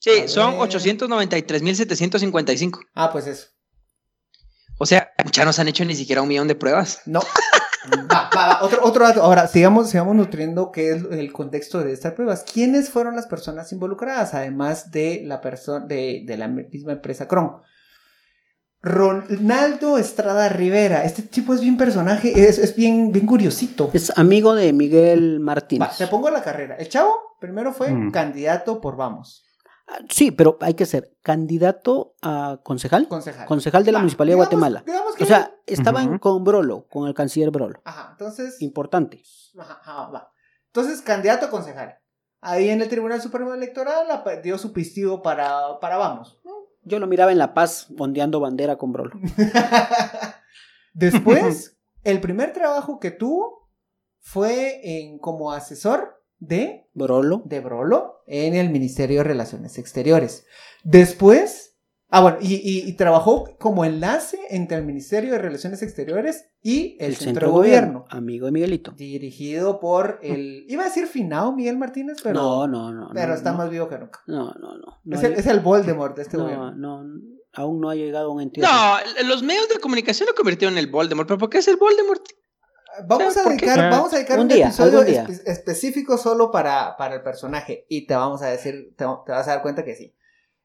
Sí, 0.00 0.10
A 0.24 0.28
son 0.28 0.58
ver. 0.58 0.68
893.755. 0.68 2.78
Ah, 2.94 3.10
pues 3.10 3.26
eso. 3.26 3.46
O 4.78 4.84
sea, 4.86 5.12
ya 5.32 5.44
no 5.46 5.52
se 5.52 5.60
han 5.62 5.68
hecho 5.68 5.84
ni 5.84 5.94
siquiera 5.94 6.22
un 6.22 6.28
millón 6.28 6.48
de 6.48 6.54
pruebas. 6.56 7.00
No. 7.06 7.20
Va, 8.10 8.30
va, 8.34 8.46
va, 8.46 8.58
Otro, 8.62 8.78
otro 8.84 9.04
dato. 9.04 9.22
Ahora, 9.22 9.46
sigamos, 9.48 9.90
sigamos 9.90 10.14
nutriendo 10.14 10.70
qué 10.70 10.92
es 10.92 11.02
el 11.10 11.32
contexto 11.32 11.82
de 11.82 11.92
estas 11.92 12.12
pruebas. 12.12 12.44
¿Quiénes 12.44 12.90
fueron 12.90 13.16
las 13.16 13.26
personas 13.26 13.72
involucradas? 13.72 14.34
Además 14.34 14.90
de 14.92 15.22
la 15.24 15.40
persona 15.40 15.84
de, 15.86 16.22
de 16.24 16.36
la 16.36 16.46
misma 16.48 16.92
empresa 16.92 17.26
Cron. 17.26 17.56
Ronaldo 18.80 19.96
Estrada 19.98 20.48
Rivera. 20.48 21.04
Este 21.04 21.22
tipo 21.22 21.54
es 21.54 21.60
bien 21.60 21.76
personaje, 21.76 22.48
es, 22.48 22.58
es 22.58 22.74
bien, 22.74 23.12
bien 23.12 23.26
curiosito. 23.26 23.90
Es 23.92 24.12
amigo 24.18 24.54
de 24.54 24.72
Miguel 24.72 25.38
Va, 25.40 25.44
Martínez. 25.44 25.96
te 25.98 26.06
pongo 26.08 26.30
la 26.30 26.42
carrera. 26.42 26.76
El 26.76 26.88
chavo 26.88 27.36
primero 27.40 27.72
fue 27.72 27.90
Mm. 27.90 28.10
candidato 28.10 28.80
por 28.80 28.96
Vamos, 28.96 29.44
Sí, 30.08 30.30
pero 30.30 30.56
hay 30.60 30.74
que 30.74 30.86
ser 30.86 31.16
candidato 31.22 32.14
a 32.22 32.60
concejal. 32.62 33.08
concejal. 33.08 33.46
Concejal 33.46 33.84
de 33.84 33.92
la 33.92 33.98
Municipalidad 33.98 34.34
de 34.34 34.38
Guatemala. 34.38 34.82
digamos 34.86 35.14
que- 35.16 35.24
O 35.24 35.26
sea, 35.26 35.54
estaban 35.66 36.08
Ujú. 36.08 36.20
con 36.20 36.44
Brolo, 36.44 36.86
con 36.88 37.06
el 37.08 37.14
canciller 37.14 37.50
Brolo. 37.50 37.80
Ajá, 37.84 38.08
entonces. 38.12 38.60
Importante. 38.62 39.22
Ajá, 39.58 39.80
ajá, 39.82 40.10
va. 40.10 40.32
Entonces, 40.66 41.02
candidato 41.02 41.46
a 41.46 41.50
concejal. 41.50 41.98
Ahí 42.40 42.70
en 42.70 42.82
el 42.82 42.88
Tribunal 42.88 43.20
Supremo 43.20 43.54
Electoral 43.54 44.06
dio 44.42 44.58
su 44.58 44.72
pistigo 44.72 45.22
para, 45.22 45.78
para 45.80 45.96
Vamos. 45.96 46.40
Yo 46.84 46.98
lo 46.98 47.06
miraba 47.06 47.30
en 47.30 47.38
La 47.38 47.54
Paz 47.54 47.86
ondeando 47.98 48.40
bandera 48.40 48.76
con 48.76 48.92
Brolo. 48.92 49.12
Después, 50.94 51.78
el 52.04 52.20
primer 52.20 52.52
trabajo 52.52 52.98
que 52.98 53.10
tuvo 53.10 53.70
fue 54.18 54.80
en, 54.82 55.18
como 55.18 55.52
asesor 55.52 56.21
de, 56.46 56.88
Brolo. 56.92 57.42
de 57.44 57.60
Brolo 57.60 58.22
en 58.26 58.54
el 58.54 58.70
Ministerio 58.70 59.18
de 59.18 59.24
Relaciones 59.24 59.78
Exteriores. 59.78 60.44
Después, 60.82 61.76
ah, 62.10 62.20
bueno, 62.20 62.38
y, 62.40 62.54
y- 62.54 62.88
y 62.88 62.92
trabajó 62.94 63.56
como 63.58 63.84
enlace 63.84 64.38
entre 64.50 64.76
el 64.78 64.84
Ministerio 64.84 65.30
de 65.32 65.38
Relaciones 65.38 65.82
Exteriores 65.82 66.46
y 66.60 66.96
el, 66.98 67.14
Centro, 67.14 67.46
de 67.46 67.52
Gobierno. 67.52 68.04
Amigo 68.08 68.46
de 68.46 68.52
Miguelito. 68.52 68.90
Dirigido 68.90 69.78
por 69.78 70.18
el. 70.22 70.64
Iba 70.68 70.82
a 70.82 70.86
decir 70.86 71.06
finado 71.06 71.52
Miguel 71.52 71.78
Martínez, 71.78 72.18
pero. 72.22 72.34
no, 72.40 72.66
no, 72.66 72.92
no. 72.92 73.10
pero 73.14 73.28
no, 73.28 73.34
está 73.34 73.52
no. 73.52 73.58
más 73.58 73.70
vivo 73.70 73.88
que 73.88 73.98
nunca. 73.98 74.20
No, 74.26 74.52
no, 74.60 74.76
no. 74.76 74.98
no 75.04 75.16
es, 75.16 75.22
el, 75.22 75.34
hay- 75.34 75.38
es 75.38 75.46
el 75.46 75.60
Voldemort 75.60 76.16
de 76.16 76.22
este 76.22 76.36
no, 76.36 76.42
gobierno. 76.44 76.72
no, 76.74 77.04
aún 77.52 77.80
no 77.80 77.88
ha 77.88 77.94
llegado 77.94 78.30
a 78.30 78.34
un 78.34 78.40
entierro. 78.42 78.68
No, 78.68 79.28
los 79.28 79.42
medios 79.44 79.68
de 79.68 79.78
comunicación 79.78 80.26
lo 80.28 80.34
convirtieron 80.34 80.76
en 80.76 80.84
el 80.84 80.90
Voldemort. 80.90 81.28
¿Pero 81.28 81.38
por 81.38 81.50
qué 81.50 81.58
es 81.58 81.68
el 81.68 81.76
Voldemort? 81.76 82.22
Vamos 83.06 83.36
a 83.36 83.48
dedicar, 83.48 83.90
vamos 83.90 84.12
a 84.12 84.16
dedicar 84.16 84.38
Un 84.38 84.42
un, 84.42 84.48
día, 84.48 84.66
episodio 84.66 84.98
algún 85.00 85.12
día. 85.12 85.24
espe- 85.26 85.42
específico 85.46 86.18
solo 86.18 86.50
para, 86.50 86.96
para 86.96 87.14
el 87.16 87.22
personaje. 87.22 87.86
Y 87.88 88.06
te 88.06 88.14
vamos 88.14 88.42
a 88.42 88.48
decir, 88.48 88.94
te, 88.96 89.04
te 89.26 89.32
vas 89.32 89.48
a 89.48 89.52
dar 89.52 89.62
cuenta 89.62 89.84
que 89.84 89.94
sí. 89.94 90.14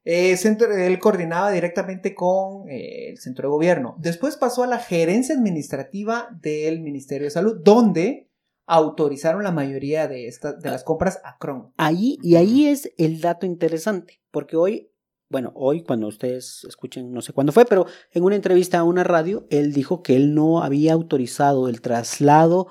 Eh, 0.04 0.38
centro- 0.38 0.72
él 0.74 1.00
coordinaba 1.00 1.52
directamente 1.52 2.16
con 2.16 2.70
eh, 2.70 3.10
el 3.12 3.18
centro 3.18 3.50
de 3.50 3.52
gobierno. 3.52 3.96
Después 4.00 4.38
pasó 4.38 4.64
a 4.64 4.68
la 4.68 4.80
gerencia 4.80 5.36
administrativa 5.36 6.30
del 6.42 6.80
Ministerio 6.82 7.26
de 7.28 7.32
Salud, 7.32 7.58
donde 7.64 8.30
autorizaron 8.66 9.44
la 9.44 9.52
mayoría 9.52 10.08
de, 10.08 10.28
estas 10.28 10.62
de 10.62 10.70
las 10.70 10.84
compras 10.84 11.20
a 11.24 11.38
Cron. 11.38 11.72
Ahí, 11.78 12.18
y 12.22 12.36
ahí 12.36 12.68
es 12.68 12.92
el 12.98 13.22
dato 13.22 13.46
interesante, 13.46 14.22
porque 14.32 14.58
hoy, 14.58 14.92
bueno, 15.30 15.52
hoy 15.56 15.84
cuando 15.84 16.08
ustedes 16.08 16.64
escuchen, 16.68 17.12
no 17.12 17.22
sé 17.22 17.34
cuándo 17.34 17.52
fue, 17.52 17.66
pero 17.66 17.86
en 18.12 18.24
una 18.24 18.36
entrevista 18.36 18.80
a 18.80 18.84
una 18.84 19.04
radio, 19.04 19.46
él 19.50 19.74
dijo 19.74 20.02
que 20.02 20.16
él 20.16 20.34
no 20.34 20.64
había 20.64 20.94
autorizado 20.94 21.68
el 21.68 21.82
traslado 21.82 22.68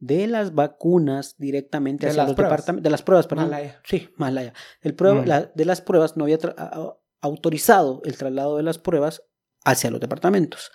de 0.00 0.26
las 0.26 0.54
vacunas 0.54 1.36
directamente 1.38 2.06
De 2.06 2.10
hacia 2.10 2.22
los 2.24 2.34
departamentos, 2.36 2.82
de 2.82 2.90
las 2.90 3.02
pruebas, 3.02 3.26
perdón. 3.26 3.46
Malaya. 3.50 3.80
Sí, 3.84 4.08
Malaya. 4.16 4.54
El 4.80 4.94
prueba, 4.94 5.22
Mm. 5.22 5.26
la- 5.26 5.52
de 5.54 5.64
las 5.64 5.80
pruebas 5.82 6.16
no 6.16 6.24
había 6.24 6.38
autorizado 7.20 8.00
el 8.04 8.16
traslado 8.16 8.56
de 8.56 8.62
las 8.62 8.78
pruebas 8.78 9.22
hacia 9.64 9.90
los 9.90 10.00
departamentos. 10.00 10.70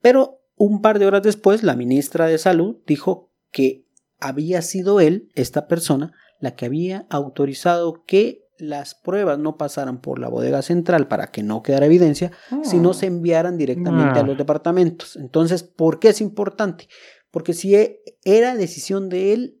Pero 0.00 0.40
un 0.56 0.82
par 0.82 0.98
de 0.98 1.06
horas 1.06 1.22
después, 1.22 1.62
la 1.62 1.74
ministra 1.76 2.26
de 2.26 2.38
Salud 2.38 2.76
dijo 2.86 3.32
que 3.50 3.86
había 4.20 4.62
sido 4.62 5.00
él, 5.00 5.30
esta 5.34 5.66
persona, 5.66 6.12
la 6.38 6.54
que 6.54 6.66
había 6.66 7.06
autorizado 7.10 8.04
que 8.06 8.44
las 8.60 8.94
pruebas 8.94 9.38
no 9.38 9.56
pasaran 9.56 10.00
por 10.00 10.18
la 10.18 10.28
bodega 10.28 10.62
central 10.62 11.08
para 11.08 11.28
que 11.30 11.42
no 11.42 11.62
quedara 11.62 11.86
evidencia, 11.86 12.30
sino 12.62 12.92
se 12.94 13.06
enviaran 13.06 13.56
directamente 13.58 14.18
a 14.18 14.22
Ah. 14.22 14.26
los 14.26 14.36
departamentos. 14.38 15.16
Entonces, 15.16 15.62
¿por 15.62 15.98
qué 15.98 16.08
es 16.08 16.20
importante? 16.20 16.88
Porque 17.30 17.52
si 17.54 17.74
e- 17.74 18.00
era 18.24 18.54
decisión 18.56 19.08
de 19.08 19.32
él 19.32 19.60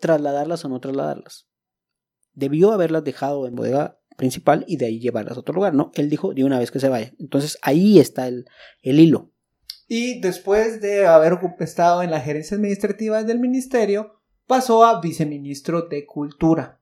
trasladarlas 0.00 0.64
o 0.64 0.68
no 0.68 0.80
trasladarlas. 0.80 1.46
Debió 2.34 2.72
haberlas 2.72 3.04
dejado 3.04 3.46
en 3.46 3.54
bodega 3.54 3.98
principal 4.16 4.64
y 4.66 4.76
de 4.76 4.86
ahí 4.86 4.98
llevarlas 5.00 5.36
a 5.36 5.40
otro 5.40 5.54
lugar, 5.54 5.74
¿no? 5.74 5.90
Él 5.94 6.08
dijo 6.10 6.32
de 6.34 6.44
una 6.44 6.58
vez 6.58 6.70
que 6.70 6.80
se 6.80 6.88
vaya. 6.88 7.12
Entonces 7.18 7.58
ahí 7.62 7.98
está 7.98 8.26
el, 8.28 8.46
el 8.82 8.98
hilo. 9.00 9.30
Y 9.88 10.20
después 10.20 10.80
de 10.80 11.06
haber 11.06 11.38
estado 11.60 12.02
en 12.02 12.10
la 12.10 12.20
gerencia 12.20 12.56
administrativa 12.56 13.22
del 13.24 13.38
ministerio, 13.38 14.20
pasó 14.46 14.84
a 14.84 15.00
viceministro 15.00 15.82
de 15.82 16.06
Cultura. 16.06 16.80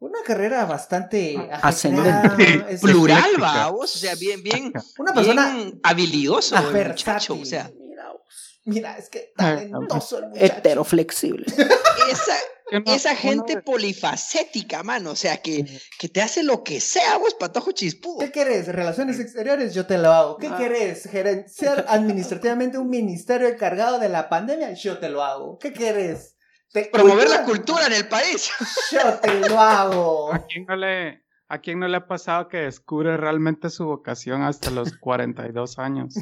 Una 0.00 0.18
carrera 0.24 0.64
bastante 0.64 1.36
Ascendente. 1.62 2.66
es- 2.70 2.80
Plural, 2.80 3.30
vamos. 3.38 3.94
O 3.96 3.98
sea, 3.98 4.14
bien, 4.14 4.42
bien, 4.42 4.72
Una 4.98 5.12
persona 5.12 5.54
bien 5.54 5.80
Ah, 5.82 5.94
versátil. 5.94 6.88
muchacho. 6.88 7.34
O 7.40 7.44
sea, 7.44 7.70
Mira 7.80 8.12
vos. 8.12 8.60
Mira, 8.64 8.96
es 8.98 9.08
que 9.08 9.32
talentoso 9.36 10.18
el 10.18 10.28
muchacho. 10.28 10.44
Heteroflexible. 10.46 11.46
Esa, 11.46 12.36
no- 12.84 12.94
esa 12.94 13.16
gente 13.16 13.60
polifacética, 13.60 14.82
mano. 14.84 15.10
O 15.10 15.16
sea, 15.16 15.38
que, 15.38 15.64
que 15.98 16.08
te 16.08 16.22
hace 16.22 16.42
lo 16.44 16.62
que 16.62 16.80
sea, 16.80 17.16
vos, 17.18 17.34
patojo 17.34 17.72
chispudo. 17.72 18.18
¿Qué 18.18 18.30
querés? 18.30 18.68
¿Relaciones 18.68 19.18
exteriores? 19.18 19.74
Yo 19.74 19.86
te 19.86 19.98
lo 19.98 20.12
hago. 20.12 20.36
¿Qué 20.36 20.46
Ah. 20.48 20.56
querés? 20.58 21.06
Geren- 21.10 21.48
¿Ser 21.48 21.84
administrativamente 21.88 22.78
un 22.78 22.88
ministerio 22.88 23.48
encargado 23.48 23.98
de 23.98 24.08
la 24.10 24.28
pandemia? 24.28 24.72
Yo 24.74 24.98
te 24.98 25.08
lo 25.08 25.24
hago. 25.24 25.58
¿Qué 25.58 25.72
querés? 25.72 26.36
Te- 26.84 26.90
Promover 26.92 27.28
la 27.28 27.44
cultura 27.44 27.86
en 27.86 27.92
el 27.94 28.08
país. 28.08 28.50
Yo 28.92 29.14
te 29.20 29.48
lo 29.48 29.58
hago. 29.60 30.32
¿A 30.32 30.46
quién 30.46 30.64
no 30.66 30.76
le, 30.76 31.24
a 31.48 31.58
quién 31.58 31.78
no 31.80 31.88
le 31.88 31.96
ha 31.96 32.06
pasado 32.06 32.48
que 32.48 32.58
descubre 32.58 33.16
realmente 33.16 33.70
su 33.70 33.84
vocación 33.86 34.42
hasta 34.42 34.70
los 34.70 34.96
42 34.98 35.78
años? 35.78 36.14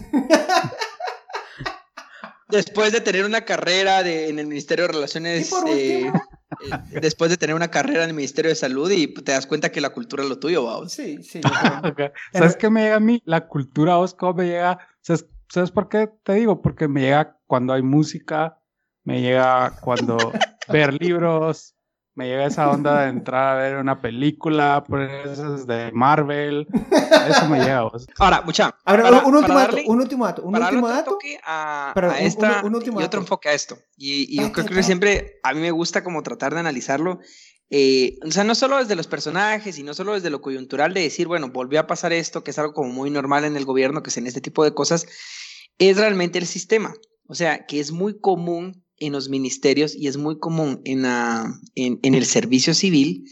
Después 2.49 2.93
de 2.93 3.01
tener 3.01 3.25
una 3.25 3.41
carrera 3.45 4.03
de, 4.05 4.29
en 4.29 4.39
el 4.39 4.47
Ministerio 4.47 4.87
de 4.87 4.93
Relaciones. 4.93 5.49
Y 5.49 5.51
por 5.51 5.69
eh, 5.69 6.07
eh, 6.07 7.01
después 7.01 7.29
de 7.29 7.37
tener 7.37 7.57
una 7.57 7.69
carrera 7.73 8.05
en 8.05 8.11
el 8.11 8.15
Ministerio 8.17 8.51
de 8.51 8.55
Salud 8.55 8.89
y 8.91 9.13
te 9.13 9.33
das 9.33 9.47
cuenta 9.49 9.73
que 9.73 9.81
la 9.81 9.91
cultura 9.91 10.23
es 10.23 10.29
lo 10.29 10.39
tuyo, 10.39 10.65
vamos. 10.65 10.93
Sí, 10.93 11.23
sí. 11.25 11.41
¿Sabes 12.33 12.57
qué 12.57 12.71
me 12.71 12.83
llega 12.85 12.97
a 12.97 13.01
mí? 13.01 13.21
La 13.25 13.49
cultura, 13.49 13.97
vos, 13.97 14.17
me 14.37 14.47
llega. 14.47 14.79
¿Sabes, 15.01 15.27
¿Sabes 15.49 15.73
por 15.73 15.89
qué 15.89 16.09
te 16.23 16.35
digo? 16.35 16.63
Porque 16.63 16.87
me 16.87 17.01
llega 17.01 17.37
cuando 17.47 17.73
hay 17.73 17.83
música, 17.83 18.61
me 19.07 19.23
llega 19.23 19.73
cuando 19.81 20.17
ver 20.69 20.93
libros, 21.01 21.73
me 22.15 22.27
llega 22.29 22.47
esa 22.47 22.71
onda 22.71 23.03
de 23.03 23.09
entrar 23.11 23.57
a 23.57 23.61
ver 23.61 23.77
una 23.77 24.01
película, 24.01 24.83
por 24.87 25.03
esas 25.03 25.67
de 25.67 25.91
Marvel. 25.93 26.67
Eso 27.29 27.47
me 27.49 27.59
llega, 27.61 27.83
vos. 27.83 28.07
Ahora, 28.19 28.41
mucha. 28.43 28.75
A 28.85 28.93
ver, 28.93 29.03
para- 29.03 29.19
un, 29.25 29.35
último 29.35 29.55
para 29.55 29.67
dato, 29.67 29.77
un 29.87 30.01
último 30.01 30.25
dato, 30.27 30.43
un 30.43 30.53
para 30.53 30.65
darle 30.65 30.79
último 30.79 30.87
otro 30.89 30.97
dato. 30.99 31.11
toque 31.13 31.39
a, 31.45 31.93
esta 32.21 32.61
un- 32.63 32.69
un 32.69 32.75
último 32.77 33.01
y 33.01 33.05
otro 33.05 33.21
dato. 33.21 33.25
enfoque 33.27 33.49
a 33.51 33.53
esto. 33.53 33.77
Y, 33.97 34.27
y 34.35 34.41
yo 34.43 34.51
creo 34.53 34.67
que 34.67 34.83
siempre 34.83 35.39
a 35.43 35.53
mí 35.53 35.61
me 35.61 35.71
gusta 35.71 36.03
como 36.03 36.23
tratar 36.23 36.55
de 36.55 36.61
analizarlo. 36.61 37.21
eh, 37.69 38.17
o 38.27 38.31
sea, 38.31 38.45
no 38.45 38.55
solo 38.55 38.79
desde 38.79 38.97
los 38.97 39.09
personajes 39.09 39.77
y 39.79 39.83
no 39.83 39.93
solo 39.93 40.15
desde 40.15 40.31
lo 40.31 40.41
coyuntural 40.41 40.95
de 40.95 41.03
decir, 41.03 41.27
bueno, 41.29 41.51
volvió 41.51 41.81
a 41.81 41.87
pasar 41.87 42.13
esto, 42.15 42.43
que 42.43 42.51
es 42.53 42.59
algo 42.59 42.73
como 42.73 42.91
muy 42.93 43.11
normal 43.11 43.45
en 43.45 43.57
el 43.57 43.65
gobierno, 43.67 44.03
que 44.03 44.09
es 44.11 44.17
en 44.17 44.27
este 44.27 44.41
tipo 44.41 44.65
de 44.65 44.73
cosas, 44.73 45.07
es 45.79 45.99
realmente 45.99 46.39
el 46.39 46.47
sistema. 46.47 46.95
O 47.29 47.35
sea, 47.35 47.67
que 47.67 47.79
es 47.81 47.91
muy 47.93 48.19
común 48.21 48.86
en 48.99 49.13
los 49.13 49.29
ministerios 49.29 49.95
y 49.95 50.09
es 50.09 50.17
muy 50.17 50.39
común 50.39 50.81
en, 50.85 51.03
la- 51.03 51.53
en, 51.75 51.99
en 52.03 52.15
el 52.15 52.25
servicio 52.27 52.75
civil 52.75 53.25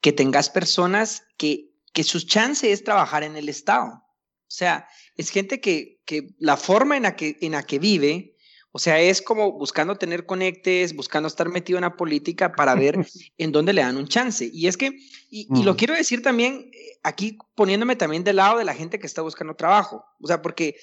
que 0.00 0.12
tengas 0.12 0.50
personas 0.50 1.22
que, 1.36 1.70
que 1.92 2.04
su 2.04 2.20
chance 2.20 2.70
es 2.70 2.84
trabajar 2.84 3.22
en 3.22 3.36
el 3.36 3.48
Estado. 3.48 3.86
O 3.92 4.50
sea, 4.56 4.86
es 5.16 5.30
gente 5.30 5.60
que, 5.60 6.00
que 6.04 6.34
la 6.38 6.56
forma 6.56 6.96
en 6.96 7.04
la 7.04 7.16
que, 7.16 7.38
en 7.40 7.52
la 7.52 7.62
que 7.64 7.78
vive, 7.78 8.36
o 8.72 8.78
sea, 8.78 9.00
es 9.00 9.22
como 9.22 9.52
buscando 9.52 9.96
tener 9.96 10.26
conectes, 10.26 10.94
buscando 10.96 11.28
estar 11.28 11.48
metido 11.48 11.78
en 11.78 11.82
la 11.82 11.96
política 11.96 12.52
para 12.52 12.74
ver 12.84 13.06
en 13.38 13.52
dónde 13.52 13.72
le 13.72 13.82
dan 13.82 13.96
un 13.96 14.08
chance. 14.08 14.48
Y 14.52 14.66
es 14.66 14.76
que, 14.76 14.88
y, 15.30 15.48
y 15.54 15.62
lo 15.62 15.74
Mm. 15.74 15.76
quiero 15.76 15.94
decir 15.94 16.22
también, 16.22 16.70
eh, 16.72 16.98
aquí 17.04 17.38
poniéndome 17.54 17.94
también 17.96 18.24
del 18.24 18.36
lado 18.36 18.58
de 18.58 18.64
la 18.64 18.74
gente 18.74 18.98
que 18.98 19.06
está 19.06 19.22
buscando 19.22 19.54
trabajo. 19.54 20.04
O 20.20 20.26
sea, 20.26 20.42
porque 20.42 20.76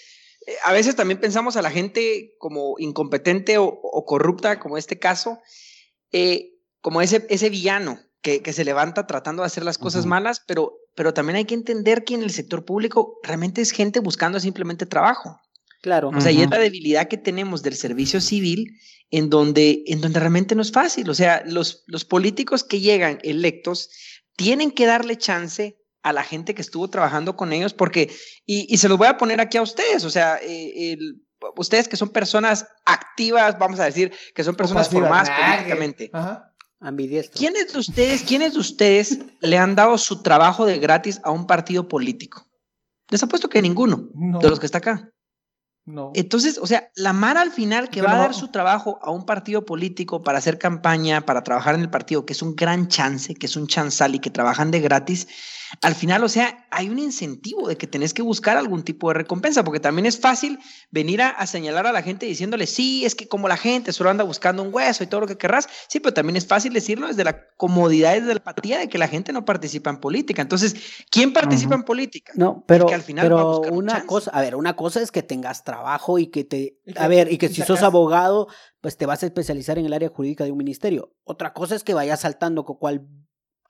a 0.64 0.74
veces 0.74 0.96
también 0.96 1.20
pensamos 1.20 1.56
a 1.56 1.62
la 1.62 1.72
gente 1.72 2.36
como 2.40 2.76
incompetente 2.80 3.58
o, 3.58 3.66
o 3.66 4.06
corrupta, 4.06 4.60
como 4.60 4.78
este 4.78 4.98
caso, 5.00 5.40
eh, 6.12 6.54
como 6.82 7.02
ese, 7.02 7.26
ese 7.30 7.50
villano 7.50 8.00
que, 8.22 8.42
que 8.42 8.54
se 8.54 8.66
levanta 8.66 9.08
tratando 9.08 9.44
de 9.44 9.48
hacer 9.48 9.64
las 9.64 9.78
cosas 9.78 10.06
malas, 10.06 10.42
pero, 10.48 10.74
pero 10.96 11.14
también 11.14 11.38
hay 11.38 11.46
que 11.46 11.56
entender 11.56 12.04
que 12.04 12.16
en 12.16 12.24
el 12.24 12.32
sector 12.32 12.66
público 12.66 13.20
realmente 13.24 13.62
es 13.62 13.72
gente 13.72 14.00
buscando 14.00 14.40
simplemente 14.40 14.86
trabajo. 14.86 15.40
Claro. 15.82 16.10
O 16.10 16.22
sea, 16.22 16.32
y 16.32 16.42
es 16.42 16.50
la 16.50 16.60
debilidad 16.60 17.08
que 17.08 17.18
tenemos 17.18 17.64
del 17.64 17.76
servicio 17.76 18.22
civil 18.22 18.68
en 19.10 19.32
donde, 19.32 19.84
en 19.88 20.00
donde 20.00 20.20
realmente 20.20 20.54
no 20.54 20.62
es 20.62 20.72
fácil. 20.72 21.10
O 21.10 21.16
sea, 21.16 21.44
los, 21.46 21.84
los 21.88 22.06
políticos 22.06 22.64
que 22.64 22.80
llegan 22.80 23.18
electos 23.24 23.90
tienen 24.36 24.72
que 24.72 24.86
darle 24.86 25.18
chance 25.18 25.81
a 26.04 26.14
la 26.14 26.24
gente 26.24 26.54
que 26.56 26.62
estuvo 26.62 26.90
trabajando 26.90 27.36
con 27.36 27.54
ellos 27.54 27.74
porque, 27.74 28.12
y, 28.46 28.74
y 28.74 28.78
se 28.78 28.90
los 28.90 28.98
voy 28.98 29.08
a 29.08 29.18
poner 29.18 29.40
aquí 29.42 29.58
a 29.58 29.62
ustedes, 29.62 30.04
o 30.04 30.10
sea, 30.10 30.38
eh, 30.42 30.94
el- 30.94 31.24
ustedes 31.58 31.88
que 31.88 31.98
son 31.98 32.10
personas 32.10 32.68
activas, 32.86 33.58
vamos 33.58 33.80
a 33.80 33.86
decir, 33.86 34.12
que 34.36 34.44
son 34.44 34.56
personas 34.56 34.90
formadas 34.90 35.30
Nah, 35.30 35.36
que- 35.36 35.52
políticamente. 35.52 36.10
Ajá. 36.14 36.48
Ambidiestro. 36.80 37.38
¿Quiénes 37.38 37.72
de 37.74 37.80
ustedes, 37.80 38.24
quiénes 38.24 38.54
de 38.54 38.60
ustedes 38.60 39.20
le 39.42 39.58
han 39.60 39.76
dado 39.76 39.98
su 40.00 40.24
trabajo 40.24 40.66
de 40.66 40.80
gratis 40.80 41.22
a 41.24 41.30
un 41.30 41.46
partido 41.46 41.88
político? 41.88 42.48
Les 43.10 43.22
apuesto 43.22 43.50
que 43.50 43.62
ninguno 43.62 44.10
No. 44.16 44.40
de 44.40 44.50
los 44.50 44.60
que 44.60 44.66
está 44.66 44.80
acá. 44.80 45.12
No. 45.86 46.12
Entonces, 46.16 46.58
o 46.58 46.66
sea, 46.68 46.90
la 46.96 47.12
Mara 47.14 47.42
al 47.42 47.52
final 47.52 47.90
que 47.90 48.02
va 48.02 48.14
a 48.14 48.18
dar 48.18 48.34
su 48.34 48.48
trabajo 48.50 48.98
a 49.02 49.12
un 49.12 49.26
partido 49.26 49.66
político 49.66 50.24
para 50.24 50.38
hacer 50.40 50.58
campaña, 50.58 51.22
para 51.26 51.44
trabajar 51.44 51.76
en 51.76 51.82
el 51.82 51.90
partido, 51.90 52.26
que 52.26 52.34
es 52.34 52.42
un 52.42 52.56
gran 52.56 52.88
chance, 52.88 53.34
que 53.36 53.46
es 53.48 53.56
un 53.56 53.68
chanzal 53.68 54.16
y 54.16 54.20
que 54.20 54.30
trabajan 54.30 54.72
de 54.72 54.80
gratis, 54.80 55.28
al 55.82 55.96
final, 55.96 56.24
o 56.24 56.30
sea, 56.30 56.68
hay 56.72 56.90
un 56.90 57.00
incentivo 57.00 57.68
de 57.68 57.78
que 57.78 57.88
tenés 57.88 58.14
que 58.14 58.22
buscar 58.22 58.58
algún 58.58 58.84
tipo 58.84 59.08
de 59.10 59.14
recompensa, 59.16 59.64
porque 59.64 59.80
también 59.80 60.06
es 60.06 60.20
fácil 60.20 60.60
venir 60.90 61.22
a, 61.22 61.30
a 61.30 61.48
señalar 61.48 61.88
a 61.88 61.92
la 61.92 62.02
gente 62.02 62.26
diciéndole, 62.26 62.68
sí, 62.68 63.06
es 63.06 63.16
que 63.16 63.28
como 63.28 63.48
la 63.48 63.58
gente 63.58 63.94
solo 63.94 64.10
anda 64.10 64.24
buscando 64.24 64.64
un 64.64 64.74
hueso 64.74 65.04
y 65.04 65.08
todo 65.08 65.22
lo 65.22 65.28
que 65.28 65.38
querrás, 65.38 65.68
sí, 65.88 66.00
pero 66.00 66.14
también 66.14 66.36
es 66.36 66.46
fácil 66.48 66.74
decirlo 66.74 67.08
desde 67.08 67.24
la 67.24 67.48
comodidad, 67.56 68.14
desde 68.14 68.34
la 68.34 68.40
apatía 68.40 68.80
de 68.80 68.90
que 68.90 68.98
la 68.98 69.08
gente 69.08 69.32
no 69.34 69.46
participa 69.46 69.90
en 69.90 69.98
política. 70.00 70.42
Entonces, 70.42 70.76
¿quién 71.10 71.34
participa 71.34 71.76
en 71.76 71.84
política? 71.84 72.34
No, 72.36 72.64
pero, 72.68 72.86
que 72.88 72.96
al 72.96 73.02
final 73.04 73.26
pero 73.26 73.62
una 73.62 74.06
cosa, 74.06 74.32
a 74.32 74.42
ver, 74.42 74.56
una 74.56 74.76
cosa 74.76 75.02
es 75.02 75.12
que 75.12 75.24
tengas 75.24 75.64
trabajo 75.64 76.20
y 76.20 76.28
que 76.28 76.44
te, 76.44 76.78
Y 76.86 76.94
que- 76.94 77.00
a 77.00 77.08
ver, 77.08 77.32
y 77.32 77.38
que 77.38 77.48
y 77.48 77.54
si 77.54 77.62
sos 77.64 77.82
abogado, 77.84 78.48
pues 78.82 78.98
te 78.98 79.06
vas 79.06 79.24
a 79.24 79.26
especializar 79.28 79.78
en 79.78 79.86
el 79.86 79.94
área 79.94 80.10
jurídica 80.10 80.44
de 80.44 80.52
un 80.52 80.58
ministerio. 80.58 81.14
Otra 81.24 81.54
cosa 81.54 81.76
es 81.76 81.84
que 81.84 81.94
vayas 81.94 82.22
saltando 82.22 82.66
con 82.66 82.78
cual 82.78 83.08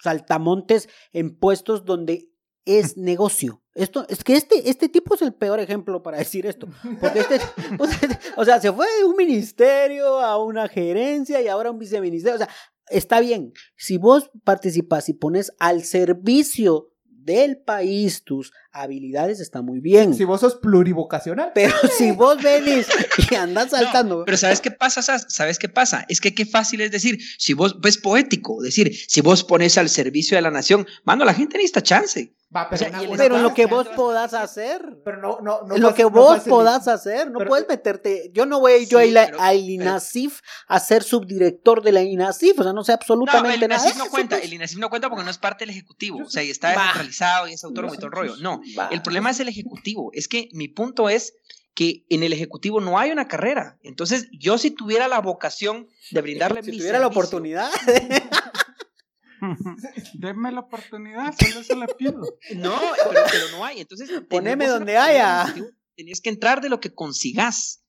saltamontes 0.02 0.90
en 1.14 1.38
puestos 1.38 1.86
donde 1.86 2.30
es 2.66 2.98
negocio. 2.98 3.64
Esto, 3.74 4.06
es 4.10 4.24
que 4.24 4.36
este, 4.36 4.70
este 4.70 4.90
tipo 4.90 5.16
es 5.16 5.22
el 5.22 5.34
peor 5.34 5.60
ejemplo 5.60 6.04
para 6.04 6.18
decir 6.18 6.46
esto. 6.46 6.68
Porque 7.00 7.20
este, 7.20 7.40
o 8.38 8.44
sea, 8.44 8.60
se 8.60 8.72
fue 8.72 8.86
de 8.98 9.06
un 9.06 9.16
ministerio 9.16 10.20
a 10.20 10.44
una 10.44 10.68
gerencia 10.68 11.42
y 11.42 11.48
ahora 11.48 11.72
un 11.72 11.80
viceministerio. 11.80 12.36
O 12.36 12.38
sea, 12.38 12.50
está 12.88 13.22
bien. 13.22 13.54
Si 13.78 13.98
vos 13.98 14.30
participas 14.44 15.08
y 15.10 15.14
pones 15.14 15.54
al 15.60 15.84
servicio 15.84 16.91
del 17.24 17.58
país 17.58 18.24
tus 18.24 18.52
habilidades, 18.72 19.40
está 19.40 19.62
muy 19.62 19.80
bien. 19.80 20.14
Si 20.14 20.24
vos 20.24 20.42
sos 20.42 20.56
plurivocacional. 20.56 21.52
Pero 21.54 21.74
si 21.98 22.12
vos 22.12 22.42
venís 22.42 22.88
y 23.30 23.36
andas 23.36 23.72
saltando. 23.72 24.24
Pero 24.26 24.38
¿sabes 24.38 24.62
qué 24.62 24.72
pasa? 24.72 25.02
Sas? 25.02 25.26
¿Sabes 25.30 25.60
qué 25.60 25.70
pasa? 25.70 26.06
Es 26.10 26.22
que 26.22 26.34
qué 26.34 26.46
fácil 26.46 26.82
es 26.82 26.92
decir, 26.92 27.20
si 27.38 27.54
vos, 27.54 27.76
es 27.84 27.98
poético, 27.98 28.62
decir, 28.62 28.96
si 29.08 29.22
vos 29.22 29.44
pones 29.44 29.78
al 29.78 29.90
servicio 29.90 30.38
de 30.38 30.42
la 30.42 30.52
nación, 30.52 30.88
mano, 31.04 31.26
la 31.26 31.34
gente 31.34 31.58
necesita 31.58 31.82
chance. 31.82 32.34
Va, 32.54 32.70
pero, 32.70 32.76
O 32.76 32.78
sea, 32.80 32.90
una- 32.90 33.02
el 33.02 33.08
una 33.08 33.18
pero 33.18 33.38
lo 33.38 33.54
que 33.54 33.66
vos 33.66 33.88
podás 33.96 34.34
hacer. 34.34 34.82
Pero 35.06 35.18
no, 35.22 35.40
no, 35.42 35.62
no. 35.62 35.78
lo 35.78 35.88
fácil- 35.90 35.96
que 35.96 36.04
no 36.04 36.10
vos 36.10 36.38
fácil- 36.38 36.50
podás 36.50 36.88
hacer, 36.90 37.32
no 37.32 37.38
Pero- 37.38 37.50
puedes 37.50 37.68
meterte. 37.70 38.30
Yo 38.34 38.46
no 38.46 38.60
voy 38.60 38.74
a 38.74 38.78
ir 38.78 38.90
yo 38.90 38.98
Sí, 39.00 39.04
a 39.06 39.08
ir 39.08 39.18
a- 39.20 39.26
pero- 39.28 39.42
al 39.42 39.58
INASIF 39.70 40.42
a 40.68 40.80
ser 40.82 41.04
subdirector 41.04 41.82
de 41.82 41.94
la 41.94 42.02
INASIF, 42.02 42.60
o 42.60 42.64
sea, 42.64 42.74
no 42.74 42.84
sé 42.84 42.92
No, 42.92 42.96
absolutamente 42.96 43.64
el 43.66 43.70
nada. 43.70 43.82
INASIF 43.84 43.98
no 43.98 44.10
cuenta, 44.10 44.38
el 44.38 44.54
INASIF 44.54 44.80
no 44.80 44.90
cuenta 44.90 45.10
porque 45.10 45.24
no 45.24 45.32
es 45.32 45.38
parte 45.38 45.64
del 45.64 45.70
Ejecutivo, 45.70 46.20
Yo- 46.20 46.26
o 46.26 46.30
sea, 46.30 46.44
y 46.44 46.50
está 46.50 46.68
Va. 46.76 46.82
descentralizado 46.82 47.48
y 47.48 47.54
es 47.54 47.64
autónomo 47.64 47.94
y 47.94 47.98
todo 47.98 48.08
el 48.08 48.12
rollo. 48.14 48.36
No, 48.42 48.62
Va. 48.78 48.88
el 48.92 49.02
problema 49.02 49.30
es 49.30 49.40
el 49.40 49.48
Ejecutivo, 49.48 50.12
es 50.14 50.28
que 50.28 50.50
mi 50.52 50.68
punto 50.68 51.08
es 51.08 51.34
que 51.74 52.04
en 52.10 52.22
el 52.24 52.34
Ejecutivo 52.34 52.82
no 52.82 53.00
hay 53.00 53.12
una 53.12 53.30
carrera. 53.30 53.78
Entonces, 53.82 54.28
yo 54.38 54.58
si 54.58 54.72
tuviera 54.72 55.08
la 55.08 55.22
vocación 55.22 55.88
de 56.12 56.22
brindarle 56.22 56.62
Si 56.64 56.72
mi 56.72 56.78
tuviera 56.80 57.00
la 57.00 57.06
servicio- 57.06 57.22
oportunidad. 57.22 57.70
Denme 60.14 60.52
la 60.52 60.62
oportunidad, 60.62 61.34
solo 61.38 61.64
se 61.64 61.76
la 61.76 61.88
pido. 61.88 62.22
No, 62.56 62.80
pero, 63.10 63.24
pero 63.32 63.46
no 63.52 63.66
hay. 63.66 63.82
Entonces, 63.82 64.10
Poneme 64.30 64.68
donde 64.68 64.98
haya. 64.98 65.54
Tenías 65.96 66.22
que 66.22 66.30
entrar 66.30 66.62
de 66.62 66.70
lo 66.70 66.80
que 66.80 66.94
consigas. 66.94 67.84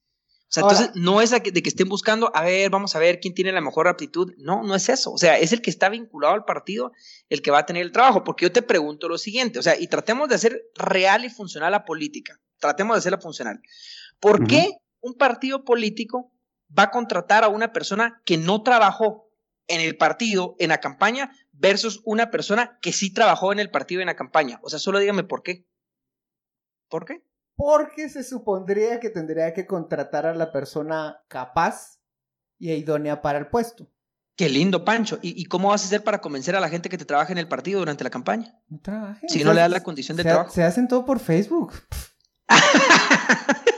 O 0.48 0.54
sea, 0.54 0.62
Ahora- 0.64 0.76
entonces 0.76 1.02
no 1.02 1.22
es 1.22 1.30
de 1.30 1.40
que, 1.42 1.68
estén 1.68 1.88
buscando, 1.88 2.30
a 2.34 2.42
ver, 2.42 2.68
vamos 2.68 2.94
a 2.94 2.98
ver 2.98 3.20
quién 3.20 3.32
tiene 3.32 3.52
la 3.52 3.60
mejor 3.62 3.88
aptitud. 3.88 4.34
No, 4.36 4.62
no 4.62 4.74
es 4.74 4.88
eso. 4.88 5.12
O 5.12 5.18
sea, 5.18 5.38
es 5.38 5.52
el 5.52 5.62
que 5.62 5.70
está 5.70 5.88
vinculado 5.88 6.34
al 6.34 6.44
partido 6.44 6.92
el 7.30 7.40
que 7.40 7.50
va 7.50 7.60
a 7.60 7.66
tener 7.66 7.82
el 7.82 7.92
trabajo. 7.92 8.22
Porque 8.22 8.44
yo 8.44 8.52
te 8.52 8.62
pregunto 8.62 9.08
lo 9.08 9.16
siguiente, 9.16 9.58
o 9.58 9.62
sea, 9.62 9.78
y 9.78 9.86
tratemos 9.86 10.28
de 10.28 10.34
hacer 10.34 10.62
real 10.74 11.24
y 11.24 11.30
funcional 11.30 11.72
la 11.72 11.84
política. 11.84 12.38
Tratemos 12.58 12.96
de 12.96 12.98
hacerla 12.98 13.18
funcional. 13.18 13.60
¿Por 14.20 14.46
qué 14.46 14.70
un 15.00 15.14
partido 15.14 15.64
político 15.64 16.32
va 16.78 16.84
a 16.84 16.90
contratar 16.90 17.44
a 17.44 17.48
una 17.48 17.72
persona 17.72 18.22
que 18.24 18.36
no 18.36 18.62
trabajó 18.62 19.28
en 19.68 19.80
el 19.80 19.96
partido, 19.96 20.54
en 20.58 20.68
la 20.68 20.80
campaña, 20.80 21.30
versus 21.52 22.00
una 22.04 22.30
persona 22.30 22.78
que 22.80 22.92
sí 22.92 23.12
trabajó 23.12 23.52
en 23.52 23.60
el 23.60 23.70
partido 23.70 24.00
y 24.00 24.02
en 24.02 24.06
la 24.08 24.16
campaña? 24.16 24.58
O 24.62 24.70
sea, 24.70 24.78
solo 24.78 24.98
dígame 24.98 25.24
por 25.24 25.42
qué. 25.42 25.66
¿Por 26.88 27.04
qué? 27.04 27.24
Porque 27.56 28.08
se 28.08 28.24
supondría 28.24 28.98
que 29.00 29.10
tendría 29.10 29.52
que 29.54 29.66
contratar 29.66 30.26
a 30.26 30.34
la 30.34 30.52
persona 30.52 31.22
capaz 31.28 32.00
y 32.58 32.72
idónea 32.72 33.22
para 33.22 33.38
el 33.38 33.48
puesto. 33.48 33.88
Qué 34.36 34.48
lindo, 34.48 34.84
Pancho. 34.84 35.18
¿Y, 35.20 35.40
y 35.40 35.44
cómo 35.44 35.68
vas 35.68 35.82
a 35.82 35.86
hacer 35.86 36.02
para 36.02 36.20
convencer 36.20 36.56
a 36.56 36.60
la 36.60 36.68
gente 36.70 36.88
que 36.88 36.96
te 36.98 37.04
trabaja 37.04 37.32
en 37.32 37.38
el 37.38 37.48
partido 37.48 37.80
durante 37.80 38.02
la 38.04 38.10
campaña? 38.10 38.58
No 38.68 38.80
trabaje. 38.80 39.28
Si 39.28 39.42
O 39.42 39.44
no 39.44 39.52
le 39.52 39.60
das 39.60 39.70
la 39.70 39.82
condición 39.82 40.16
de 40.16 40.22
se, 40.22 40.28
trabajo. 40.30 40.50
se 40.50 40.62
hacen 40.62 40.88
todo 40.88 41.04
por 41.04 41.20
Facebook. 41.20 41.74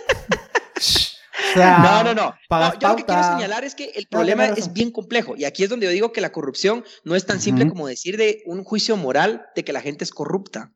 sea, 1.55 1.79
No, 1.79 2.05
no, 2.05 2.15
no. 2.15 2.35
No, 2.51 2.79
yo 2.79 2.89
lo 2.89 2.97
que 2.97 3.05
quiero 3.05 3.23
señalar 3.23 3.65
es 3.65 3.75
que 3.75 3.85
el 3.95 4.05
No, 4.05 4.19
problema 4.19 4.45
tienes 4.45 4.67
es 4.67 4.73
bien 4.73 4.91
complejo. 4.91 5.35
Y 5.37 5.45
aquí 5.45 5.65
es 5.65 5.71
donde 5.71 5.87
yo 5.87 5.93
digo 5.93 6.13
que 6.13 6.21
la 6.21 6.33
corrupción 6.33 6.85
no 7.05 7.15
es 7.17 7.27
tan 7.27 7.41
simple 7.41 7.69
como 7.69 7.87
decir 7.87 8.17
de 8.17 8.43
un 8.47 8.65
juicio 8.65 8.97
moral 8.97 9.47
de 9.55 9.65
que 9.65 9.73
la 9.73 9.81
gente 9.81 10.05
es 10.05 10.11
corrupta. 10.11 10.73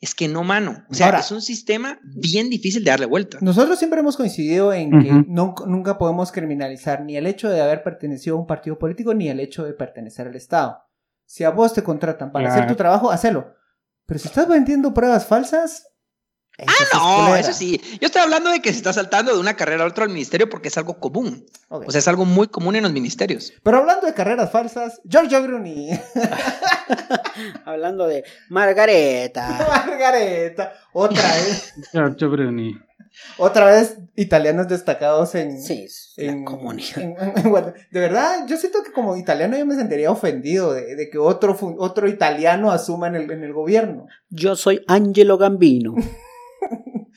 Es 0.00 0.16
que 0.16 0.26
no, 0.26 0.42
mano. 0.42 0.84
O 0.90 0.94
sea, 0.94 1.06
Ahora- 1.06 1.20
es 1.20 1.30
un 1.30 1.40
sistema 1.40 2.00
bien 2.02 2.50
difícil 2.50 2.82
de 2.82 2.90
darle 2.90 3.06
vuelta. 3.06 3.38
Nosotros 3.40 3.78
siempre 3.78 4.00
hemos 4.00 4.16
coincidido 4.16 4.72
en 4.72 4.90
que 5.00 5.12
nunca, 5.28 5.96
podemos 5.96 6.32
criminalizar 6.32 7.02
ni 7.04 7.16
el 7.16 7.26
hecho 7.28 7.48
de 7.48 7.60
haber 7.60 7.84
pertenecido 7.84 8.34
a 8.36 8.40
un 8.40 8.46
partido 8.48 8.78
político 8.78 9.14
ni 9.14 9.28
el 9.28 9.38
hecho 9.38 9.62
de 9.64 9.74
pertenecer 9.74 10.26
al 10.26 10.34
Estado. 10.34 10.78
Si 11.24 11.44
a 11.44 11.50
vos 11.50 11.72
te 11.72 11.84
contratan 11.84 12.32
para 12.32 12.52
hacer 12.52 12.66
tu 12.66 12.74
trabajo, 12.74 13.12
hacelo. 13.12 13.54
Pero 14.06 14.18
si 14.18 14.26
estás 14.26 14.48
vendiendo 14.48 14.92
pruebas 14.92 15.24
falsas. 15.24 15.86
Eso 16.62 16.84
Ah, 16.94 17.16
No, 17.18 17.24
culera. 17.26 17.40
eso 17.40 17.52
sí. 17.52 17.80
Yo 18.00 18.06
estoy 18.06 18.22
hablando 18.22 18.50
de 18.50 18.60
que 18.60 18.70
se 18.70 18.76
está 18.78 18.92
saltando 18.92 19.32
de 19.34 19.40
una 19.40 19.54
carrera 19.56 19.84
a 19.84 19.86
otra 19.86 20.04
al 20.04 20.10
ministerio 20.10 20.48
porque 20.48 20.68
es 20.68 20.76
algo 20.78 20.98
común. 20.98 21.44
O 21.68 21.90
sea, 21.90 21.98
es 22.00 22.08
algo 22.08 22.24
muy 22.24 22.48
común 22.48 22.76
en 22.76 22.82
los 22.82 22.92
ministerios. 22.92 23.52
Pero 23.62 23.78
hablando 23.78 24.06
de 24.06 24.14
carreras 24.14 24.50
falsas, 24.52 25.00
Giorgio 25.04 25.42
Bruni, 25.42 25.90
Hablando 27.64 28.06
de 28.06 28.24
Margareta. 28.48 29.48
Margareta, 29.86 30.72
otra 30.92 31.22
vez, 31.22 31.74
Giorgio 31.92 32.30
Bruni. 32.30 32.78
otra 33.38 33.66
vez 33.66 33.96
italianos 34.16 34.68
destacados 34.68 35.34
en, 35.34 35.60
Sí, 35.62 35.86
en- 36.16 36.44
comunidad. 36.44 36.98
en- 36.98 37.16
en 37.36 37.50
Guatemala. 37.50 37.74
de 37.90 38.00
verdad, 38.00 38.46
yo 38.46 38.56
siento 38.56 38.82
que 38.82 38.92
como 38.92 39.16
italiano 39.16 39.56
yo 39.56 39.64
me 39.66 39.74
sentiría 39.74 40.10
ofendido 40.10 40.72
de, 40.74 40.94
de 40.96 41.10
que 41.10 41.18
otro, 41.18 41.56
otro 41.78 42.08
italiano 42.08 42.70
asuma 42.70 43.06
en 43.08 43.14
el, 43.16 43.30
en 43.30 43.44
el 43.44 43.52
gobierno. 43.52 44.06
Yo 44.30 44.56
soy 44.56 44.82
Angelo 44.88 45.38
Gambino. 45.38 45.94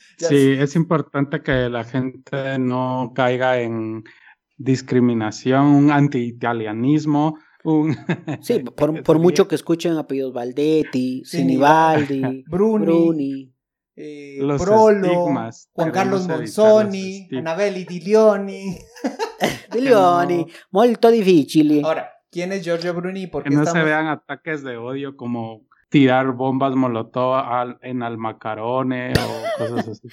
Sí, 0.18 0.56
es 0.58 0.76
importante 0.76 1.42
que 1.42 1.68
la 1.68 1.84
gente 1.84 2.58
no 2.58 3.12
caiga 3.14 3.60
en 3.60 4.04
discriminación, 4.56 5.66
un 5.66 5.90
anti-italianismo, 5.90 7.38
un... 7.64 7.96
Sí, 8.40 8.60
por, 8.76 9.02
por 9.02 9.18
mucho 9.18 9.46
que 9.48 9.54
escuchen 9.54 9.96
apellidos 9.96 10.32
Valdetti, 10.32 11.22
Sinibaldi, 11.24 12.44
Bruni, 12.48 12.84
Bruni. 12.86 13.52
eh, 13.96 14.38
Los 14.40 14.60
Brolo, 14.62 15.06
estigmas, 15.06 15.70
Juan 15.72 15.90
Carlos 15.90 16.26
Monzoni. 16.26 17.28
Anabelli 17.36 17.84
Di 17.84 18.00
Leoni. 18.00 18.78
Dilioni, 19.70 20.46
molto 20.70 21.10
difficili. 21.10 21.82
Ahora, 21.84 22.08
¿quién 22.30 22.52
es 22.52 22.62
Giorgio 22.64 22.94
Bruni? 22.94 23.24
y 23.24 23.26
¿Por 23.26 23.42
que 23.42 23.50
no 23.50 23.62
estamos... 23.62 23.78
se 23.78 23.84
vean 23.84 24.06
ataques 24.06 24.62
de 24.62 24.76
odio 24.78 25.16
como 25.16 25.66
tirar 25.88 26.32
bombas 26.32 26.74
molotov 26.74 27.34
al- 27.34 27.78
en 27.82 28.02
Almacarone 28.02 29.12
o 29.12 29.58
cosas 29.58 29.88
así. 29.88 30.08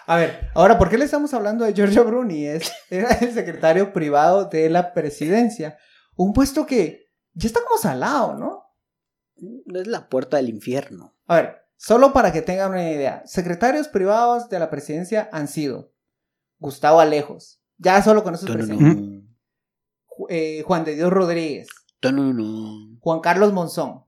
A 0.06 0.16
ver, 0.16 0.50
ahora, 0.54 0.76
¿por 0.78 0.90
qué 0.90 0.98
le 0.98 1.06
estamos 1.06 1.32
hablando 1.32 1.64
de 1.64 1.72
Giorgio 1.72 2.04
Bruni? 2.04 2.44
Es, 2.46 2.70
era 2.90 3.08
el 3.14 3.32
secretario 3.32 3.92
privado 3.92 4.44
de 4.46 4.68
la 4.68 4.92
presidencia. 4.92 5.78
Un 6.14 6.34
puesto 6.34 6.66
que 6.66 7.10
ya 7.32 7.46
está 7.46 7.60
como 7.66 7.78
salado, 7.80 8.34
¿no? 8.36 8.64
Es 9.74 9.86
la 9.86 10.08
puerta 10.10 10.36
del 10.36 10.50
infierno. 10.50 11.16
A 11.26 11.36
ver, 11.36 11.56
solo 11.76 12.12
para 12.12 12.32
que 12.34 12.42
tengan 12.42 12.72
una 12.72 12.90
idea. 12.90 13.22
Secretarios 13.24 13.88
privados 13.88 14.50
de 14.50 14.58
la 14.58 14.68
presidencia 14.68 15.30
han 15.32 15.48
sido 15.48 15.94
Gustavo 16.58 17.00
Alejos. 17.00 17.62
Ya 17.78 18.02
solo 18.02 18.22
con 18.22 18.34
esos 18.34 18.46
Ju- 20.06 20.26
eh, 20.28 20.62
Juan 20.66 20.84
de 20.84 20.96
Dios 20.96 21.10
Rodríguez. 21.10 21.68
Juan 23.00 23.20
Carlos 23.20 23.52
Monzón. 23.52 24.04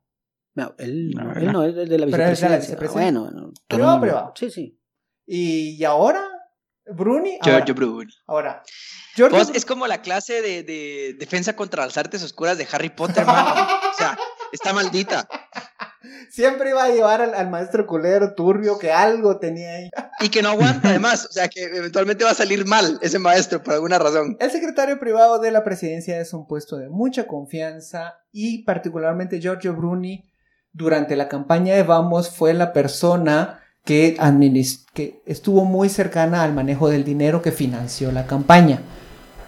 No, 0.55 0.75
él, 0.79 1.11
No, 1.11 1.33
él 1.35 1.53
no 1.53 1.65
es 1.65 1.77
el 1.77 1.89
de 1.89 1.99
la 1.99 2.07
Pero 2.07 2.25
es 2.25 2.41
de 2.41 2.49
la 2.49 2.57
vicepresidencia. 2.57 2.59
vicepresidencia. 2.77 3.21
Bueno, 3.21 3.31
no, 3.31 3.53
Privado, 3.69 3.93
tonunun. 3.93 4.01
privado. 4.01 4.33
Sí, 4.37 4.51
sí. 4.51 4.81
Y, 5.27 5.85
ahora, 5.85 6.27
Bruni. 6.87 7.39
Giorgio 7.43 7.75
Bruni. 7.75 8.13
ahora, 8.27 8.63
Giorgio 9.15 9.39
Vos, 9.39 9.51
Bru- 9.53 9.57
es 9.57 9.65
como 9.67 9.87
la 9.87 10.01
clase 10.03 10.41
de, 10.41 10.63
de 10.63 11.17
defensa 11.19 11.55
contra 11.57 11.85
las 11.85 11.97
artes 11.99 12.23
oscuras 12.23 12.57
de 12.59 12.67
Harry 12.73 12.91
Potter, 12.91 13.27
mano. 13.27 13.67
O 13.93 13.99
sea, 13.99 14.17
está 14.53 14.73
maldita. 14.73 15.27
siempre 16.31 16.71
iba 16.71 16.85
a 16.85 16.89
llevar 16.91 17.21
al, 17.23 17.35
al 17.35 17.51
maestro 17.51 17.87
culero 17.87 18.35
turbio 18.35 18.79
que 18.79 18.93
algo 18.93 19.39
tenía 19.39 19.73
ahí. 19.75 19.91
Y 20.21 20.29
que 20.29 20.43
no 20.43 20.51
aguanta, 20.51 20.89
además. 20.91 21.27
O 21.29 21.33
sea, 21.33 21.49
que 21.49 21.65
eventualmente 21.65 22.25
va 22.25 22.31
a 22.31 22.35
salir 22.35 22.67
mal 22.67 22.99
ese 23.03 23.19
maestro 23.19 23.63
por 23.63 23.75
alguna 23.75 23.99
razón. 23.99 24.37
El 24.41 24.51
secretario 24.51 24.99
privado 24.99 25.39
de 25.39 25.51
la 25.51 25.65
presidencia 25.65 26.21
es 26.21 26.33
un 26.33 26.47
puesto 26.47 26.77
de 26.77 26.89
mucha 26.89 27.27
confianza 27.27 28.15
y 28.33 28.65
particularmente 28.65 29.41
Giorgio 29.41 29.75
Bruni 29.75 30.31
durante 30.73 31.17
la 31.17 31.29
campaña 31.29 31.75
de 31.75 31.83
Vamos 31.83 32.31
fue 32.31 32.53
la 32.55 32.73
persona 32.73 33.61
que, 33.85 34.17
que 34.93 35.23
estuvo 35.25 35.65
muy 35.65 35.89
cercana 35.89 36.43
al 36.43 36.53
manejo 36.53 36.89
del 36.89 37.05
dinero 37.05 37.41
que 37.41 37.53
financió 37.53 38.13
la 38.13 38.27
campaña. 38.27 38.81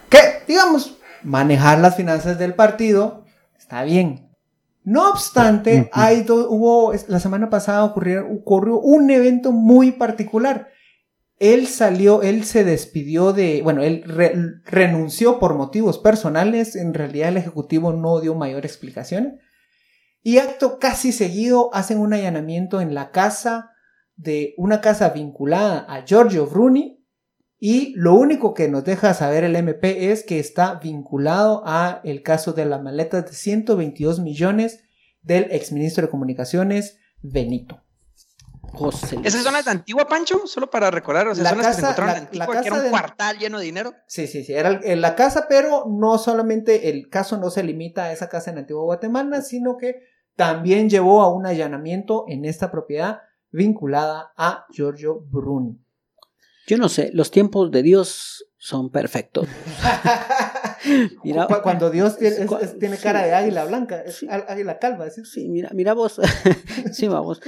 Que, 0.08 0.18
digamos, 0.46 0.96
manejar 1.22 1.80
las 1.80 1.96
finanzas 1.96 2.38
del 2.38 2.54
partido 2.54 3.24
está 3.58 3.82
bien. 3.82 4.27
No 4.88 5.10
obstante, 5.10 5.90
hay 5.92 6.24
hubo, 6.28 6.94
la 7.08 7.20
semana 7.20 7.50
pasada 7.50 7.84
ocurrió, 7.84 8.26
ocurrió 8.26 8.80
un 8.80 9.10
evento 9.10 9.52
muy 9.52 9.92
particular. 9.92 10.68
Él 11.38 11.66
salió, 11.66 12.22
él 12.22 12.44
se 12.44 12.64
despidió 12.64 13.34
de, 13.34 13.60
bueno, 13.62 13.82
él 13.82 14.02
re- 14.06 14.34
renunció 14.64 15.38
por 15.38 15.54
motivos 15.54 15.98
personales, 15.98 16.74
en 16.74 16.94
realidad 16.94 17.28
el 17.28 17.36
Ejecutivo 17.36 17.92
no 17.92 18.18
dio 18.20 18.34
mayor 18.34 18.64
explicación. 18.64 19.38
Y 20.22 20.38
acto 20.38 20.78
casi 20.78 21.12
seguido 21.12 21.68
hacen 21.74 21.98
un 21.98 22.14
allanamiento 22.14 22.80
en 22.80 22.94
la 22.94 23.10
casa 23.10 23.72
de 24.16 24.54
una 24.56 24.80
casa 24.80 25.10
vinculada 25.10 25.84
a 25.86 26.06
Giorgio 26.06 26.46
Bruni 26.46 26.97
y 27.60 27.92
lo 27.96 28.14
único 28.14 28.54
que 28.54 28.68
nos 28.68 28.84
deja 28.84 29.14
saber 29.14 29.44
el 29.44 29.56
MP 29.56 30.10
es 30.12 30.22
que 30.24 30.38
está 30.38 30.74
vinculado 30.74 31.62
a 31.66 32.00
el 32.04 32.22
caso 32.22 32.52
de 32.52 32.64
las 32.66 32.82
maletas 32.82 33.26
de 33.26 33.32
122 33.32 34.20
millones 34.20 34.84
del 35.22 35.48
exministro 35.50 36.06
de 36.06 36.10
Comunicaciones 36.10 36.98
Benito. 37.20 37.82
José 38.72 39.16
Luis. 39.16 39.26
¿Esa 39.26 39.42
zona 39.42 39.60
es 39.60 39.66
antigua, 39.66 40.06
Pancho? 40.06 40.46
Solo 40.46 40.70
para 40.70 40.90
recordar. 40.90 41.26
O 41.28 41.34
sea, 41.34 41.42
La 41.44 41.50
zonas 41.50 41.66
que 41.68 41.72
se 41.74 41.80
casa- 41.80 41.90
encontraron 41.92 42.12
la- 42.12 42.18
en 42.30 42.38
la 42.38 42.44
Antigua, 42.44 42.60
que 42.62 42.68
era 42.68 42.76
casa 42.76 42.84
un 42.86 42.90
cuartal 42.90 43.38
lleno 43.38 43.58
de 43.58 43.64
dinero. 43.64 43.94
Sí, 44.06 44.26
sí, 44.26 44.44
sí, 44.44 44.52
era 44.52 44.78
en 44.84 45.00
la 45.00 45.16
casa, 45.16 45.46
pero 45.48 45.86
no 45.88 46.18
solamente 46.18 46.90
el 46.90 47.08
caso 47.08 47.38
no 47.38 47.50
se 47.50 47.62
limita 47.62 48.04
a 48.04 48.12
esa 48.12 48.28
casa 48.28 48.50
en 48.50 48.58
Antigua 48.58 48.84
Guatemala, 48.84 49.40
sino 49.42 49.76
que 49.78 50.02
también 50.36 50.88
llevó 50.90 51.22
a 51.22 51.32
un 51.34 51.46
allanamiento 51.46 52.24
en 52.28 52.44
esta 52.44 52.70
propiedad 52.70 53.22
vinculada 53.50 54.32
a 54.36 54.66
Giorgio 54.70 55.20
Bruni. 55.28 55.80
Yo 56.68 56.76
no 56.78 56.88
sé, 56.88 57.10
los 57.14 57.30
tiempos 57.32 57.70
de 57.72 57.82
Dios 57.82 58.44
son 58.58 58.90
perfectos. 58.90 59.48
Mira- 61.24 61.46
Cu- 61.46 61.54
Cuando 61.62 61.90
Dios 61.90 62.16
tiene, 62.18 62.36
es- 62.36 62.46
Cu- 62.46 62.58
es- 62.60 62.78
tiene 62.78 62.96
sí. 62.96 63.02
cara 63.02 63.24
de 63.26 63.32
águila 63.34 63.64
blanca, 63.64 64.00
es 64.00 64.16
Sí. 64.16 64.26
á- 64.28 64.44
águila 64.48 64.78
calva, 64.78 65.10
¿sí? 65.10 65.24
Sí, 65.24 65.48
mira, 65.48 65.70
mira 65.74 65.92
vos. 65.94 66.20
sí, 66.92 67.08
vamos. 67.08 67.40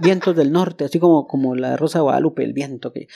Vientos 0.00 0.34
del 0.34 0.50
norte, 0.52 0.84
así 0.84 0.98
como, 0.98 1.26
como 1.26 1.54
la 1.54 1.76
Rosa 1.76 1.98
de 1.98 2.02
Guadalupe, 2.04 2.44
el 2.44 2.52
viento 2.54 2.92
que. 2.92 3.06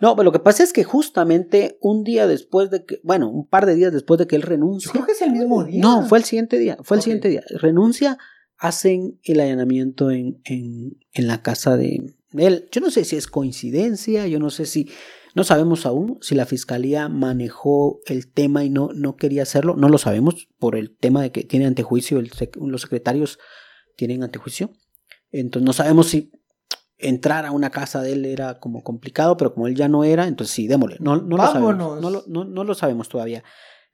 No, 0.00 0.14
pero 0.16 0.24
lo 0.24 0.32
que 0.32 0.38
pasa 0.38 0.62
es 0.62 0.72
que 0.72 0.84
justamente 0.84 1.78
un 1.80 2.04
día 2.04 2.26
después 2.26 2.70
de 2.70 2.84
que, 2.84 3.00
bueno, 3.02 3.30
un 3.30 3.46
par 3.48 3.66
de 3.66 3.74
días 3.74 3.92
después 3.92 4.18
de 4.18 4.26
que 4.26 4.36
él 4.36 4.42
Yo 4.42 4.48
renuncia. 4.48 4.92
creo 4.92 5.06
que 5.06 5.12
es 5.12 5.22
el 5.22 5.32
mismo 5.32 5.64
día. 5.64 5.80
No, 5.82 6.04
fue 6.06 6.18
el 6.18 6.24
siguiente 6.24 6.58
día, 6.58 6.76
fue 6.82 6.98
el 6.98 7.02
siguiente 7.02 7.28
día. 7.28 7.42
Renuncia, 7.50 8.18
hacen 8.58 9.18
el 9.24 9.40
allanamiento 9.40 10.10
en, 10.10 10.40
en, 10.44 10.98
en 11.12 11.26
la 11.26 11.42
casa 11.42 11.76
de 11.76 12.14
él. 12.40 12.68
Yo 12.72 12.80
no 12.80 12.90
sé 12.90 13.04
si 13.04 13.16
es 13.16 13.26
coincidencia, 13.26 14.26
yo 14.26 14.38
no 14.38 14.50
sé 14.50 14.66
si, 14.66 14.90
no 15.34 15.44
sabemos 15.44 15.86
aún 15.86 16.18
si 16.20 16.34
la 16.34 16.46
fiscalía 16.46 17.08
manejó 17.08 18.00
el 18.06 18.30
tema 18.32 18.64
y 18.64 18.70
no, 18.70 18.90
no 18.94 19.16
quería 19.16 19.42
hacerlo, 19.42 19.76
no 19.76 19.88
lo 19.88 19.98
sabemos 19.98 20.48
por 20.58 20.76
el 20.76 20.96
tema 20.96 21.22
de 21.22 21.32
que 21.32 21.44
tiene 21.44 21.66
antejuicio, 21.66 22.18
el 22.18 22.30
los 22.60 22.80
secretarios 22.82 23.38
tienen 23.96 24.22
antejuicio. 24.22 24.70
Entonces 25.30 25.64
no 25.66 25.72
sabemos 25.72 26.08
si 26.08 26.30
entrar 26.98 27.46
a 27.46 27.50
una 27.52 27.70
casa 27.70 28.00
de 28.02 28.12
él 28.12 28.24
era 28.26 28.60
como 28.60 28.82
complicado, 28.82 29.36
pero 29.36 29.54
como 29.54 29.66
él 29.66 29.74
ya 29.74 29.88
no 29.88 30.04
era, 30.04 30.28
entonces 30.28 30.54
sí, 30.54 30.68
démosle. 30.68 30.96
No, 31.00 31.16
no 31.16 31.36
lo 31.36 31.42
sabemos. 31.52 31.76
No 32.00 32.10
lo, 32.10 32.24
no- 32.28 32.44
no 32.44 32.64
lo 32.64 32.74
sabemos 32.74 33.08
todavía. 33.08 33.42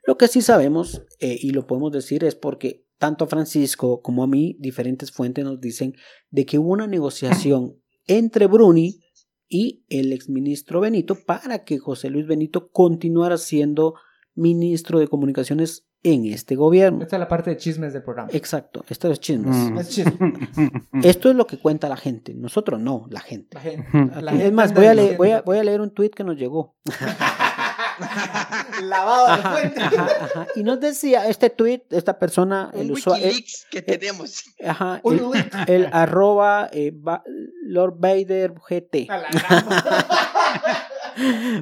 Lo 0.06 0.16
que 0.18 0.28
sí 0.28 0.42
sabemos, 0.42 1.02
eh, 1.20 1.38
y 1.40 1.50
lo 1.50 1.66
podemos 1.66 1.92
decir, 1.92 2.24
es 2.24 2.34
porque 2.34 2.86
tanto 2.98 3.24
a 3.24 3.28
Francisco 3.28 4.02
como 4.02 4.22
a 4.24 4.26
mí, 4.26 4.56
diferentes 4.58 5.12
fuentes 5.12 5.44
nos 5.44 5.60
dicen 5.60 5.94
de 6.30 6.44
que 6.46 6.58
hubo 6.58 6.70
una 6.72 6.86
negociación 6.86 7.76
entre 8.08 8.46
Bruni 8.46 9.00
y 9.48 9.84
el 9.88 10.12
exministro 10.12 10.80
Benito 10.80 11.14
para 11.24 11.64
que 11.64 11.78
José 11.78 12.10
Luis 12.10 12.26
Benito 12.26 12.70
continuara 12.70 13.38
siendo 13.38 13.94
ministro 14.34 14.98
de 14.98 15.08
comunicaciones 15.08 15.86
en 16.02 16.26
este 16.26 16.54
gobierno. 16.54 17.02
Esta 17.02 17.16
es 17.16 17.20
la 17.20 17.28
parte 17.28 17.50
de 17.50 17.56
chismes 17.56 17.92
del 17.92 18.02
programa. 18.02 18.30
Exacto, 18.32 18.84
esto 18.88 19.10
es 19.10 19.18
chismes. 19.20 19.56
Mm. 19.56 19.78
Es. 19.78 19.98
Esto 21.02 21.30
es 21.30 21.36
lo 21.36 21.46
que 21.46 21.58
cuenta 21.58 21.88
la 21.88 21.96
gente, 21.96 22.34
nosotros 22.34 22.80
no, 22.80 23.06
la 23.10 23.20
gente. 23.20 23.54
La 23.54 23.60
gente, 23.60 23.88
la 24.22 24.32
es 24.32 24.38
gente 24.38 24.52
más, 24.52 24.74
voy 24.74 24.86
a, 24.86 24.94
leer, 24.94 25.10
diciendo- 25.10 25.18
voy, 25.18 25.30
a, 25.30 25.42
voy 25.42 25.58
a 25.58 25.64
leer 25.64 25.80
un 25.80 25.90
tuit 25.90 26.14
que 26.14 26.24
nos 26.24 26.36
llegó. 26.36 26.76
Lavado 28.82 29.26
de 29.26 29.32
Ajá, 29.32 29.56
fuente. 29.56 29.80
ajá, 29.80 30.06
ajá. 30.24 30.46
Y 30.54 30.62
nos 30.62 30.80
decía 30.80 31.28
este 31.28 31.50
tuit, 31.50 31.92
esta 31.92 32.18
persona, 32.18 32.70
el 32.74 32.86
Un 32.86 32.92
usuario, 32.92 33.26
Wikileaks 33.26 33.66
que 33.70 33.82
tenemos. 33.82 34.44
ajá, 34.64 35.00
Un 35.02 35.34
el, 35.36 35.50
el 35.66 35.88
arroba 35.92 36.68
eh, 36.72 36.92
Ba- 36.94 37.24
Lord 37.64 37.96
Vader 37.98 38.54
GT. 38.54 39.10
A 39.10 39.18
la 39.18 39.28
gama. 39.30 39.84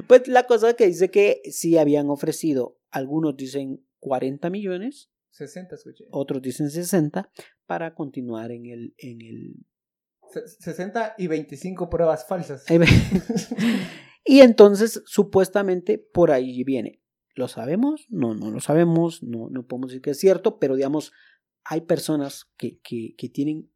Pues 0.07 0.27
la 0.27 0.43
cosa 0.43 0.73
que 0.75 0.85
dice 0.85 1.09
que 1.09 1.41
sí 1.49 1.79
habían 1.79 2.09
ofrecido, 2.11 2.77
algunos 2.91 3.35
dicen 3.35 3.83
40 3.99 4.51
millones, 4.51 5.09
60 5.31 5.73
escuché. 5.75 6.03
otros 6.11 6.43
dicen 6.43 6.69
60, 6.69 7.31
para 7.65 7.95
continuar 7.95 8.51
en 8.51 8.67
el... 8.67 8.93
En 8.99 9.21
el... 9.21 9.55
Se- 10.31 10.47
60 10.47 11.15
y 11.17 11.25
25 11.27 11.89
pruebas 11.89 12.27
falsas. 12.27 12.65
Y 14.27 14.41
entonces, 14.41 15.01
supuestamente, 15.05 15.97
por 15.97 16.31
ahí 16.31 16.63
viene. 16.63 17.01
¿Lo 17.35 17.47
sabemos? 17.47 18.05
No, 18.09 18.33
no 18.35 18.51
lo 18.51 18.59
sabemos, 18.59 19.21
no, 19.23 19.47
no 19.49 19.65
podemos 19.65 19.89
decir 19.89 20.01
que 20.01 20.09
es 20.11 20.19
cierto, 20.19 20.57
pero 20.59 20.75
digamos, 20.75 21.11
hay 21.63 21.81
personas 21.81 22.45
que, 22.57 22.79
que, 22.79 23.13
que 23.17 23.29
tienen 23.29 23.69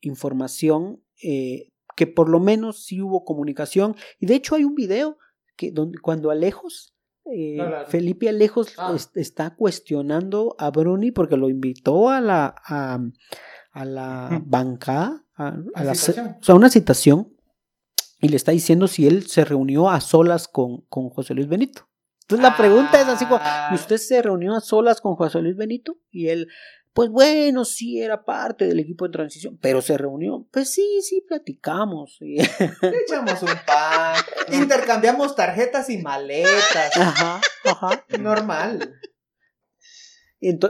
información 0.00 1.02
eh, 1.22 1.72
que 1.96 2.06
por 2.06 2.28
lo 2.28 2.38
menos 2.40 2.84
sí 2.84 3.02
hubo 3.02 3.24
comunicación. 3.24 3.96
Y 4.20 4.26
de 4.26 4.36
hecho 4.36 4.54
hay 4.54 4.64
un 4.64 4.74
video 4.74 5.18
que 5.56 5.72
donde, 5.72 5.98
cuando 5.98 6.30
Alejos, 6.30 6.94
eh, 7.24 7.56
No, 7.56 7.84
Felipe 7.88 8.28
Alejos 8.28 8.74
Ah. 8.78 8.92
es- 8.94 9.10
está 9.16 9.56
cuestionando 9.56 10.54
a 10.58 10.70
Bruni 10.70 11.10
porque 11.10 11.36
lo 11.36 11.48
invitó 11.48 12.08
a 12.08 12.20
la, 12.20 12.54
a, 12.64 13.00
a 13.72 13.84
la 13.84 14.40
bancada, 14.46 15.24
a, 15.34 15.56
una 16.54 16.70
citación, 16.70 17.36
y 18.20 18.28
le 18.28 18.36
está 18.36 18.52
diciendo 18.52 18.88
si 18.88 19.06
él 19.06 19.26
se 19.26 19.44
reunió 19.44 19.88
a 19.90 20.00
solas 20.00 20.48
con, 20.48 20.82
con 20.88 21.08
José 21.10 21.34
Luis 21.34 21.48
Benito. 21.48 21.88
Entonces 22.22 22.42
la 22.42 22.56
pregunta 22.56 23.00
es 23.00 23.08
así 23.08 23.24
como, 23.24 23.40
Ah. 23.42 23.68
¿y 23.72 23.74
usted 23.76 23.96
se 23.96 24.20
reunió 24.20 24.54
a 24.54 24.60
solas 24.60 25.00
con 25.00 25.14
José 25.16 25.40
Luis 25.40 25.56
Benito? 25.56 25.98
Y 26.10 26.28
él, 26.28 26.48
pues 26.92 27.08
bueno, 27.10 27.64
sí 27.64 28.02
era 28.02 28.24
parte 28.24 28.66
del 28.66 28.80
equipo 28.80 29.06
de 29.06 29.12
transición, 29.12 29.56
pero 29.62 29.80
se 29.80 29.96
reunió. 29.96 30.46
Pues 30.50 30.70
sí, 30.70 31.00
sí, 31.02 31.24
platicamos. 31.26 32.16
Le 32.20 32.42
echamos 33.06 33.40
un 33.42 33.48
pan. 33.66 34.16
Intercambiamos 34.52 35.34
tarjetas 35.36 35.88
y 35.88 35.98
maletas. 35.98 36.96
Ajá, 36.96 37.40
ajá. 37.64 38.04
Normal. 38.18 38.94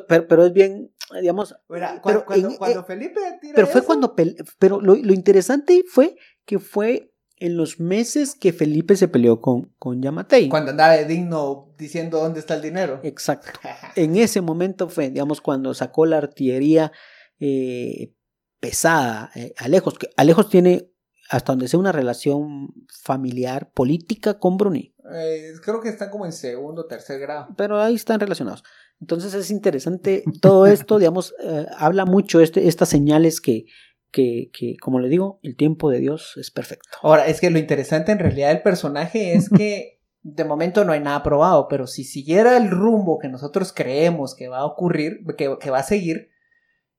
Pero, 0.09 0.27
pero 0.29 0.47
es 0.47 0.53
bien, 0.53 0.95
digamos, 1.21 1.55
Mira, 1.69 2.01
Pero 2.05 2.25
cuando, 2.25 2.49
en- 2.51 2.57
cuando 2.57 2.81
eh, 2.81 2.85
Felipe 2.87 3.21
tira 3.41 3.55
pero 3.55 3.67
fue 3.67 3.83
cuando, 3.83 4.15
pero 4.59 4.81
lo, 4.81 4.95
lo 4.95 5.13
interesante 5.13 5.85
fue 5.91 6.17
que 6.47 6.59
fue 6.59 7.13
en 7.41 7.57
los 7.57 7.81
meses 7.81 8.35
que 8.35 8.53
Felipe 8.53 8.97
se 8.97 9.09
peleó 9.09 9.41
con, 9.41 9.73
con 9.79 10.03
Yamatei. 10.03 10.49
Cuando 10.49 10.71
andaba 10.71 10.95
de 10.95 11.05
digno 11.05 11.73
diciendo 11.79 12.19
dónde 12.21 12.41
está 12.41 12.55
el 12.55 12.63
dinero. 12.63 13.01
Exacto. 13.03 13.51
En 13.97 14.17
ese 14.17 14.41
momento 14.41 14.89
fue, 14.89 15.11
digamos, 15.11 15.41
cuando 15.41 15.75
sacó 15.75 16.07
la 16.07 16.19
artillería 16.19 16.93
eh, 17.41 18.13
pesada. 18.61 19.31
eh, 19.35 19.55
Alejos, 19.59 19.99
que 19.99 20.09
Alejos 20.17 20.49
tiene, 20.49 20.91
hasta 21.31 21.53
donde 21.53 21.69
sea, 21.69 21.81
una 21.81 21.93
relación 21.93 22.69
familiar, 22.89 23.71
política 23.73 24.39
con 24.39 24.57
Bruni. 24.57 24.95
Eh, 25.13 25.53
creo 25.63 25.81
que 25.81 25.89
están 25.89 26.11
como 26.11 26.27
en 26.27 26.33
segundo 26.33 26.87
tercer 26.87 27.21
grado. 27.21 27.49
Pero 27.57 27.81
ahí 27.81 27.95
están 27.95 28.21
relacionados. 28.21 28.63
Entonces 29.01 29.35
es 29.35 29.51
interesante 29.51 30.25
todo 30.41 30.67
esto, 30.67 30.99
digamos, 30.99 31.35
habla 31.77 32.05
mucho 32.05 32.41
este, 32.41 32.69
estas 32.69 32.89
señales 32.89 33.41
que, 33.41 33.67
que, 34.11 34.51
que, 34.53 34.77
como 34.79 35.01
le 35.01 35.09
digo, 35.09 35.39
el 35.43 35.57
tiempo 35.57 35.91
de 35.91 36.01
Dios 36.01 36.35
es 36.37 36.51
perfecto. 36.51 36.89
Ahora, 37.03 37.27
es 37.27 37.41
que 37.41 37.51
lo 37.51 37.59
interesante 37.59 38.13
en 38.13 38.19
realidad 38.19 38.49
del 38.49 38.63
personaje 38.63 39.35
es 39.35 39.49
que 39.57 40.01
de 40.23 40.45
momento 40.45 40.85
no 40.85 40.93
hay 40.93 41.01
nada 41.01 41.23
probado, 41.23 41.69
pero 41.69 41.87
si 41.87 42.05
siguiera 42.05 42.57
el 42.57 42.71
rumbo 42.71 43.19
que 43.19 43.29
nosotros 43.29 43.73
creemos 43.73 44.35
que 44.35 44.49
va 44.49 44.59
a 44.59 44.67
ocurrir, 44.67 45.25
que, 45.37 45.57
que 45.61 45.71
va 45.71 45.79
a 45.79 45.85
seguir, 45.85 46.31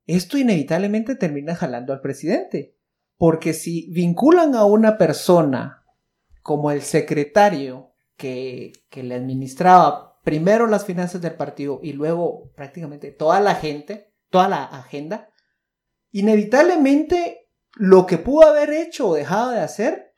esto 0.05 0.37
inevitablemente 0.37 1.15
termina 1.15 1.55
jalando 1.55 1.93
al 1.93 2.01
presidente. 2.01 2.75
Porque 3.17 3.53
si 3.53 3.89
vinculan 3.91 4.55
a 4.55 4.63
una 4.63 4.97
persona 4.97 5.83
como 6.41 6.71
el 6.71 6.81
secretario 6.81 7.91
que, 8.15 8.71
que 8.89 9.03
le 9.03 9.15
administraba 9.15 10.19
primero 10.23 10.67
las 10.67 10.85
finanzas 10.85 11.21
del 11.21 11.33
partido 11.33 11.79
y 11.83 11.93
luego 11.93 12.51
prácticamente 12.55 13.11
toda 13.11 13.39
la 13.41 13.55
gente, 13.55 14.13
toda 14.29 14.47
la 14.47 14.63
agenda, 14.63 15.29
inevitablemente 16.11 17.47
lo 17.75 18.05
que 18.05 18.17
pudo 18.17 18.47
haber 18.47 18.71
hecho 18.73 19.09
o 19.09 19.15
dejado 19.15 19.51
de 19.51 19.59
hacer, 19.59 20.11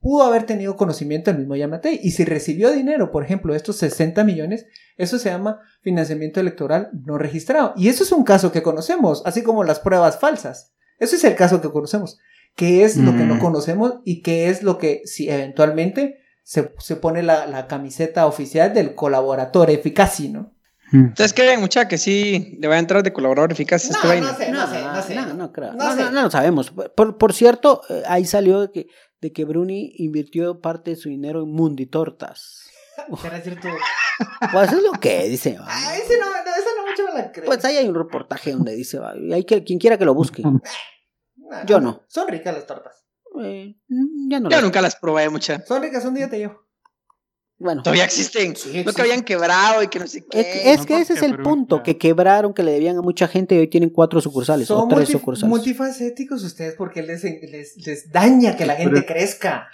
pudo 0.00 0.24
haber 0.24 0.44
tenido 0.44 0.76
conocimiento 0.76 1.30
del 1.30 1.40
mismo 1.40 1.56
Yamatei. 1.56 2.00
Y 2.02 2.12
si 2.12 2.24
recibió 2.24 2.72
dinero, 2.72 3.10
por 3.10 3.22
ejemplo, 3.24 3.54
estos 3.54 3.76
60 3.76 4.24
millones, 4.24 4.66
eso 4.96 5.18
se 5.18 5.30
llama 5.30 5.60
financiamiento 5.82 6.40
electoral 6.40 6.90
no 7.04 7.18
registrado. 7.18 7.74
Y 7.76 7.88
eso 7.88 8.02
es 8.02 8.12
un 8.12 8.24
caso 8.24 8.50
que 8.52 8.62
conocemos, 8.62 9.22
así 9.26 9.42
como 9.42 9.64
las 9.64 9.80
pruebas 9.80 10.18
falsas. 10.18 10.74
Eso 10.98 11.16
es 11.16 11.24
el 11.24 11.34
caso 11.36 11.60
que 11.60 11.70
conocemos. 11.70 12.18
¿Qué 12.56 12.84
es 12.84 12.96
lo 12.96 13.12
que 13.12 13.24
no 13.24 13.36
Mm. 13.36 13.40
conocemos 13.40 13.94
y 14.04 14.22
qué 14.22 14.48
es 14.48 14.62
lo 14.62 14.76
que, 14.76 15.02
si 15.04 15.30
eventualmente 15.30 16.18
se, 16.42 16.72
se 16.78 16.96
pone 16.96 17.22
la, 17.22 17.46
la 17.46 17.68
camiseta 17.68 18.26
oficial 18.26 18.74
del 18.74 18.94
colaborador 18.94 19.70
eficaz, 19.70 20.20
¿no? 20.20 20.52
¿Ustedes 20.92 21.32
creen, 21.34 21.60
mucha, 21.60 21.86
que 21.88 21.98
sí 21.98 22.56
le 22.60 22.66
va 22.68 22.74
a 22.76 22.78
entrar 22.78 23.02
de 23.02 23.12
colaborador 23.12 23.52
eficaz 23.52 23.84
a 23.86 23.88
este 23.94 24.06
vaina? 24.08 24.34
sé, 24.34 24.50
no 24.50 24.66
sé, 24.66 24.82
no 24.82 25.02
sé. 25.02 25.14
No, 25.14 25.34
no 25.34 25.52
creo. 25.52 25.72
No 25.72 25.84
No, 25.84 25.94
sé. 25.96 26.02
no, 26.02 26.10
no 26.10 26.22
lo 26.22 26.30
sabemos. 26.30 26.70
Por, 26.96 27.16
por 27.18 27.32
cierto, 27.32 27.82
eh, 27.88 28.02
ahí 28.06 28.24
salió 28.24 28.60
de 28.60 28.72
que, 28.72 28.86
de 29.20 29.32
que 29.32 29.44
Bruni 29.44 29.92
invirtió 29.98 30.60
parte 30.60 30.90
de 30.90 30.96
su 30.96 31.08
dinero 31.08 31.42
en 31.42 31.50
Mundi 31.52 31.86
Tortas. 31.86 32.64
¿Será 33.22 33.40
cierto? 33.42 33.68
Pues 34.52 34.70
es 34.70 34.82
lo 34.82 34.92
que 34.92 35.28
dice. 35.30 35.56
Ah, 35.60 35.96
ese 35.96 36.18
no, 36.18 36.26
no, 36.26 36.32
esa 36.38 36.68
no 36.76 36.86
mucho 36.90 37.04
me 37.04 37.22
la 37.22 37.32
creo. 37.32 37.46
Pues 37.46 37.64
ahí 37.64 37.76
hay 37.78 37.88
un 37.88 37.94
reportaje 37.94 38.52
donde 38.52 38.74
dice, 38.74 38.98
va, 38.98 39.16
y 39.16 39.32
hay 39.32 39.44
que, 39.44 39.64
quien 39.64 39.78
quiera 39.78 39.96
que 39.96 40.04
lo 40.04 40.14
busque. 40.14 40.42
No, 41.36 41.66
yo 41.66 41.80
no. 41.80 42.02
Son 42.06 42.28
ricas 42.28 42.54
las 42.54 42.64
tortas. 42.66 43.04
Eh, 43.42 43.74
ya 44.28 44.38
no 44.38 44.50
Yo 44.50 44.58
lo- 44.58 44.62
nunca 44.62 44.80
las 44.80 44.94
probé, 44.94 45.28
mucha. 45.30 45.64
Son 45.66 45.82
ricas, 45.82 46.04
un 46.04 46.14
día 46.14 46.30
te 46.30 46.38
llevo. 46.38 46.60
Bueno, 47.60 47.82
Todavía 47.82 48.04
existen. 48.04 48.56
Sí, 48.56 48.82
No 48.84 48.92
que 48.94 49.02
habían 49.02 49.22
quebrado 49.22 49.82
y 49.82 49.88
que 49.88 49.98
no 49.98 50.06
sé 50.06 50.24
qué. 50.24 50.40
es 50.40 50.46
que, 50.46 50.72
es 50.72 50.78
no 50.80 50.86
que 50.86 51.00
ese 51.02 51.12
es 51.12 51.22
el 51.22 51.36
punto, 51.42 51.82
que 51.82 51.98
quebraron, 51.98 52.54
que 52.54 52.62
le 52.62 52.72
debían 52.72 52.96
a 52.96 53.02
mucha 53.02 53.28
gente 53.28 53.54
y 53.54 53.58
hoy 53.58 53.68
tienen 53.68 53.90
cuatro 53.90 54.20
sucursales 54.22 54.70
o 54.70 54.78
Son 54.78 54.88
tres 54.88 55.00
multi- 55.00 55.12
sucursales. 55.12 55.48
multifacéticos 55.50 56.42
ustedes 56.42 56.74
porque 56.74 57.02
les, 57.02 57.22
les, 57.22 57.76
les 57.86 58.10
daña 58.10 58.56
que 58.56 58.64
la 58.64 58.76
Pero- 58.76 58.90
gente 58.90 59.06
crezca. 59.06 59.68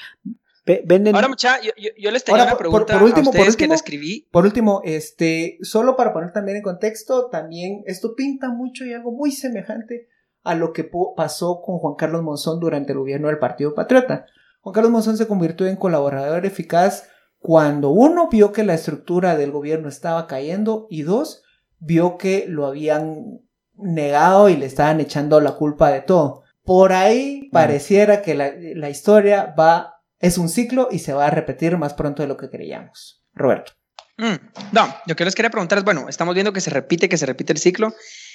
Ve- 0.66 0.82
venden 0.84 1.14
Ahora, 1.14 1.28
mucha, 1.28 1.60
yo, 1.62 1.70
yo, 1.78 1.90
yo 1.96 2.10
les 2.10 2.24
tenía 2.24 2.40
Ahora, 2.42 2.50
una 2.54 2.58
por- 2.58 2.66
por- 2.70 2.86
pregunta 2.86 2.94
por 2.94 3.02
último, 3.04 3.26
a 3.28 3.30
ustedes 3.30 3.46
por 3.46 3.56
que 3.56 3.64
último. 3.64 3.70
la 3.70 3.74
escribí. 3.76 4.28
Por 4.32 4.44
último, 4.46 4.80
este, 4.84 5.58
solo 5.62 5.94
para 5.94 6.12
poner 6.12 6.32
también 6.32 6.56
en 6.56 6.64
contexto, 6.64 7.28
también 7.30 7.84
esto 7.86 8.16
pinta 8.16 8.48
mucho 8.48 8.84
y 8.84 8.92
algo 8.92 9.12
muy 9.12 9.30
semejante 9.30 10.08
a 10.42 10.56
lo 10.56 10.72
que 10.72 10.90
pasó 11.16 11.62
con 11.64 11.78
Juan 11.78 11.94
Carlos 11.94 12.24
Monzón 12.24 12.58
durante 12.58 12.90
el 12.92 12.98
gobierno 12.98 13.28
del 13.28 13.38
Partido 13.38 13.74
Patriota. 13.74 14.26
Juan 14.60 14.72
Carlos 14.74 14.90
Monzón 14.90 15.16
se 15.16 15.28
convirtió 15.28 15.68
en 15.68 15.76
colaborador 15.76 16.44
eficaz 16.46 17.08
cuando 17.46 17.90
uno 17.90 18.28
vio 18.28 18.50
que 18.50 18.64
la 18.64 18.74
estructura 18.74 19.36
del 19.36 19.52
gobierno 19.52 19.88
estaba 19.88 20.26
cayendo 20.26 20.88
y 20.90 21.02
dos, 21.02 21.44
vio 21.78 22.18
que 22.18 22.46
lo 22.48 22.66
habían 22.66 23.38
negado 23.74 24.48
y 24.48 24.56
le 24.56 24.66
estaban 24.66 24.98
echando 24.98 25.40
la 25.40 25.52
culpa 25.52 25.92
de 25.92 26.00
todo. 26.00 26.42
Por 26.64 26.92
ahí 26.92 27.48
pareciera 27.52 28.20
que 28.20 28.34
la, 28.34 28.50
la 28.74 28.90
historia 28.90 29.54
va, 29.56 30.02
es 30.18 30.38
un 30.38 30.48
ciclo 30.48 30.88
y 30.90 30.98
se 30.98 31.12
va 31.12 31.28
a 31.28 31.30
repetir 31.30 31.78
más 31.78 31.94
pronto 31.94 32.20
de 32.20 32.26
lo 32.26 32.36
que 32.36 32.50
creíamos. 32.50 33.24
Roberto. 33.32 33.74
Mm, 34.18 34.72
no, 34.72 34.92
yo 35.06 35.14
que 35.14 35.24
les 35.24 35.36
quería 35.36 35.50
preguntar 35.50 35.78
es, 35.78 35.84
bueno, 35.84 36.08
estamos 36.08 36.34
viendo 36.34 36.52
que 36.52 36.60
se 36.60 36.70
repite, 36.70 37.08
que 37.08 37.16
se 37.16 37.26
repite 37.26 37.52
el 37.52 37.60
ciclo. 37.60 37.94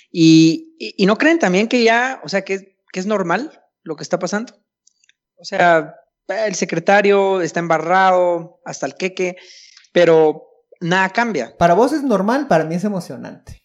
Y, 0.10 0.74
y, 0.80 1.04
y 1.04 1.06
no 1.06 1.18
creen 1.18 1.38
también 1.38 1.68
que 1.68 1.84
ya, 1.84 2.22
o 2.24 2.30
sea, 2.30 2.46
que, 2.46 2.78
que 2.94 3.00
es 3.02 3.06
normal 3.06 3.62
lo 3.84 3.98
que 3.98 4.04
está 4.04 4.20
pasando. 4.20 4.54
O 5.36 5.44
sea, 5.44 5.96
el 6.32 6.56
secretario 6.56 7.42
está 7.42 7.60
embarrado 7.60 8.60
hasta 8.66 8.86
el 8.86 8.96
queque, 8.96 9.38
pero 9.92 10.44
nada 10.80 11.10
cambia. 11.10 11.56
Para 11.58 11.74
vos 11.74 11.94
es 11.94 12.04
normal, 12.04 12.48
para 12.48 12.66
mí 12.66 12.76
es 12.76 12.84
emocionante. 12.84 13.62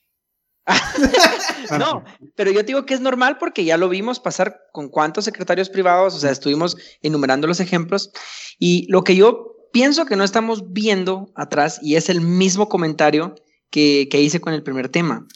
No, 1.79 2.05
pero 2.37 2.52
yo 2.52 2.61
te 2.61 2.66
digo 2.66 2.87
que 2.87 2.94
es 2.94 3.00
normal 3.00 3.38
porque 3.38 3.64
ya 3.64 3.76
lo 3.76 3.88
vimos 3.88 4.20
pasar 4.20 4.61
con 4.72 4.88
cuántos 4.88 5.24
secretarios 5.24 5.68
privados, 5.68 6.14
o 6.14 6.18
sea, 6.20 6.31
estuvimos 6.31 6.76
enumerando 7.02 7.48
los 7.48 7.59
ejemplos 7.59 8.12
y 8.59 8.87
lo 8.88 9.02
que 9.02 9.16
yo 9.16 9.57
pienso 9.72 10.07
que 10.07 10.14
no 10.14 10.22
estamos 10.22 10.72
viendo 10.72 11.33
atrás 11.35 11.81
y 11.83 11.96
es 11.96 12.09
el 12.09 12.20
mismo 12.20 12.68
comentario 12.68 13.35
que, 13.70 14.07
que 14.09 14.20
hice 14.20 14.40
con 14.40 14.55
el 14.55 14.62
primer 14.62 14.88
tema, 14.88 15.26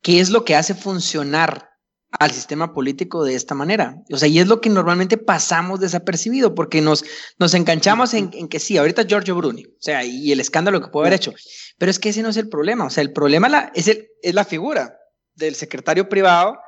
¿qué 0.00 0.20
es 0.20 0.30
lo 0.30 0.46
que 0.46 0.56
hace 0.56 0.74
funcionar 0.74 1.69
al 2.10 2.30
sistema 2.32 2.72
político 2.72 3.24
de 3.24 3.34
esta 3.34 3.54
manera? 3.54 3.96
O 4.12 4.16
sea, 4.16 4.28
y 4.28 4.38
es 4.38 4.46
lo 4.46 4.60
que 4.60 4.70
normalmente 4.70 5.16
pasamos 5.16 5.80
desapercibido 5.80 6.54
porque 6.54 6.80
nos, 6.80 7.04
nos 7.38 7.54
enganchamos 7.54 8.14
en, 8.14 8.30
en 8.32 8.48
que 8.48 8.58
sí, 8.58 8.76
ahorita 8.76 9.04
Giorgio 9.04 9.36
Bruni, 9.36 9.64
o 9.66 9.80
sea, 9.80 10.04
y 10.04 10.32
el 10.32 10.40
escándalo 10.40 10.80
que 10.80 10.88
puede 10.88 11.06
haber 11.06 11.18
hecho, 11.18 11.32
pero 11.78 11.90
es 11.90 11.98
que 11.98 12.10
ese 12.10 12.22
no 12.22 12.30
es 12.30 12.36
el 12.36 12.48
problema, 12.48 12.86
o 12.86 12.90
sea, 12.90 13.02
el 13.02 13.12
problema 13.12 13.48
la, 13.48 13.72
es, 13.74 13.88
el, 13.88 14.08
es 14.22 14.34
la 14.34 14.44
figura 14.44 14.96
del 15.34 15.54
secretario 15.54 16.08
privado, 16.08 16.58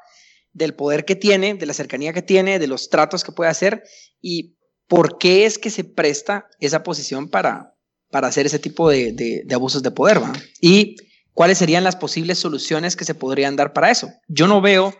del 0.52 0.74
poder 0.74 1.05
que 1.05 1.16
tiene, 1.16 1.55
de 1.55 1.66
la 1.66 1.74
cercanía 1.74 2.12
que 2.12 2.22
tiene, 2.22 2.59
de 2.59 2.66
los 2.66 2.90
tratos 2.90 3.24
que 3.24 3.33
puede 3.33 3.50
hacer 3.50 3.83
y 4.20 4.57
por 4.87 5.18
qué 5.18 5.46
es 5.46 5.59
que 5.59 5.70
se 5.70 5.85
presta 5.85 6.46
esa 6.61 6.83
posición 6.83 7.31
para, 7.31 7.74
para 8.11 8.28
hacer 8.28 8.46
ese 8.46 8.59
tipo 8.59 8.90
de, 8.90 9.12
de, 9.12 9.55
abusos 9.55 9.83
de 9.83 9.90
poder, 9.90 10.22
¿va? 10.22 10.33
Y 10.61 10.96
cuáles 11.33 11.59
serían 11.59 11.83
las 11.83 11.96
posibles 11.96 12.38
soluciones 12.38 12.94
que 12.94 13.07
se 13.07 13.14
podrían 13.14 13.57
dar 13.57 13.72
para 13.72 13.90
eso. 13.90 14.12
Yo 14.28 14.46
no 14.46 14.61
veo 14.61 14.94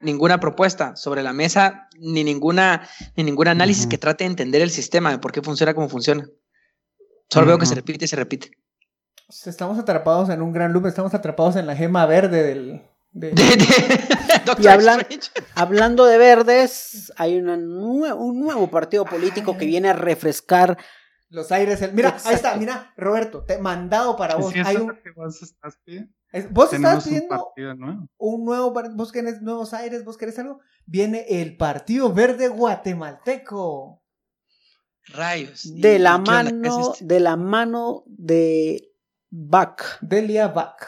ninguna 0.00 0.38
propuesta 0.40 0.94
sobre 0.96 1.22
la 1.22 1.32
mesa, 1.32 1.88
ni 1.98 2.24
ninguna, 2.24 2.88
ni 3.16 3.24
ningún 3.24 3.48
análisis 3.48 3.86
que 3.86 3.98
trate 3.98 4.24
de 4.24 4.30
entender 4.30 4.62
el 4.62 4.70
sistema, 4.70 5.10
de 5.10 5.18
por 5.18 5.32
qué 5.32 5.42
funciona 5.42 5.74
como 5.74 5.88
funciona. 5.88 6.28
Solo 7.30 7.46
veo 7.46 7.58
que 7.58 7.66
se 7.66 7.74
repite 7.74 8.04
y 8.04 8.08
se 8.08 8.16
repite. 8.16 8.50
Estamos 9.44 9.78
atrapados 9.78 10.30
en 10.30 10.40
un 10.40 10.52
gran 10.52 10.72
loop, 10.72 10.86
estamos 10.86 11.12
atrapados 11.14 11.56
en 11.56 11.66
la 11.66 11.76
gema 11.76 12.06
verde 12.06 12.42
del... 12.42 12.82
de- 13.12 13.30
De- 13.32 13.42
de- 13.56 14.08
Doctor 14.46 14.64
Y 14.64 14.68
hablan-. 14.68 15.06
Hablando 15.54 16.06
de 16.06 16.16
verdes, 16.16 17.12
hay 17.16 17.36
una 17.36 17.56
nue- 17.56 18.14
un 18.16 18.40
nuevo 18.40 18.70
partido 18.70 19.04
político 19.04 19.58
que 19.58 19.66
viene 19.66 19.88
a 19.90 19.92
refrescar. 19.92 20.78
Los 21.28 21.52
aires, 21.52 21.82
el- 21.82 21.92
mira, 21.92 22.16
ahí 22.24 22.34
está, 22.34 22.54
mira, 22.56 22.94
Roberto, 22.96 23.44
te 23.44 23.58
mandado 23.58 24.16
para 24.16 24.36
vos. 24.36 24.54
Hay 24.64 24.76
es 24.76 24.80
un- 24.80 24.88
lo 24.88 25.02
que 25.02 25.10
vos 25.10 25.42
estás 25.42 25.76
pidiendo. 25.84 26.10
Es- 26.32 26.52
vos 26.52 26.70
Tenemos 26.70 26.90
estás 26.98 27.06
un 27.06 27.10
pidiendo 27.12 27.36
partido 27.36 27.74
nuevo. 27.74 28.08
un 28.18 28.44
nuevo, 28.44 28.72
par- 28.72 28.90
vos 28.94 29.12
querés 29.12 29.40
nuevos 29.42 29.72
aires, 29.74 30.04
vos 30.04 30.16
querés 30.16 30.38
algo. 30.38 30.60
Viene 30.86 31.24
el 31.28 31.56
Partido 31.56 32.12
Verde 32.12 32.48
Guatemalteco. 32.48 34.02
Rayos. 35.08 35.64
¿Y 35.66 35.80
De 35.80 35.98
la 35.98 36.18
mano, 36.18 36.94
de 37.00 37.20
la 37.20 37.36
mano 37.36 38.04
de 38.06 38.92
Bach. 39.30 39.82
Delia 40.02 40.48
Bach. 40.48 40.82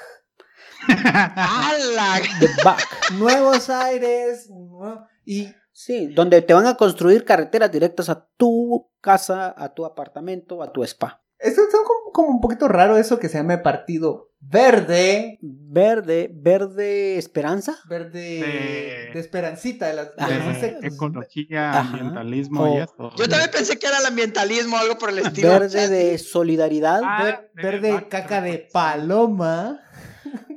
¡Hala! 0.88 2.20
De 2.40 2.48
Bach. 2.64 2.82
Nuevos 3.12 3.68
aires. 3.70 4.48
Y 5.24 5.54
Sí, 5.72 6.08
donde 6.08 6.42
te 6.42 6.52
van 6.52 6.66
a 6.66 6.76
construir 6.76 7.24
carreteras 7.24 7.72
directas 7.72 8.10
a 8.10 8.28
tu 8.36 8.90
casa, 9.00 9.54
a 9.56 9.72
tu 9.72 9.86
apartamento, 9.86 10.62
a 10.62 10.70
tu 10.72 10.82
spa. 10.84 11.22
Esto 11.40 11.62
es 11.62 11.68
como, 11.74 12.12
como 12.12 12.28
un 12.30 12.40
poquito 12.40 12.68
raro 12.68 12.96
eso 12.96 13.18
que 13.18 13.28
se 13.28 13.38
llame 13.38 13.58
Partido 13.58 14.28
Verde. 14.42 15.38
Verde, 15.42 16.30
verde 16.32 17.18
esperanza. 17.18 17.76
Verde 17.88 18.10
De- 18.20 19.10
de 19.12 19.20
esperancita 19.20 19.86
de 19.88 19.94
las, 19.94 20.16
de 20.16 20.78
De 20.80 20.86
ecología, 20.88 21.70
Ajá. 21.70 21.80
ambientalismo 21.90 22.62
O- 22.62 22.74
y 22.74 22.80
eso. 22.80 23.10
Yo 23.16 23.28
también 23.28 23.50
pensé 23.52 23.78
que 23.78 23.86
era 23.86 23.98
el 23.98 24.06
ambientalismo 24.06 24.76
o 24.76 24.78
algo 24.78 24.96
por 24.98 25.10
el 25.10 25.18
estilo. 25.18 25.48
Verde 25.50 25.66
O 25.66 25.70
sea, 25.70 25.88
de 25.88 26.16
solidaridad. 26.18 27.02
Ah, 27.04 27.22
Ver- 27.22 27.50
de 27.54 27.62
verde 27.62 27.92
vaca, 27.92 28.08
caca 28.22 28.40
de 28.40 28.66
paloma. 28.72 29.80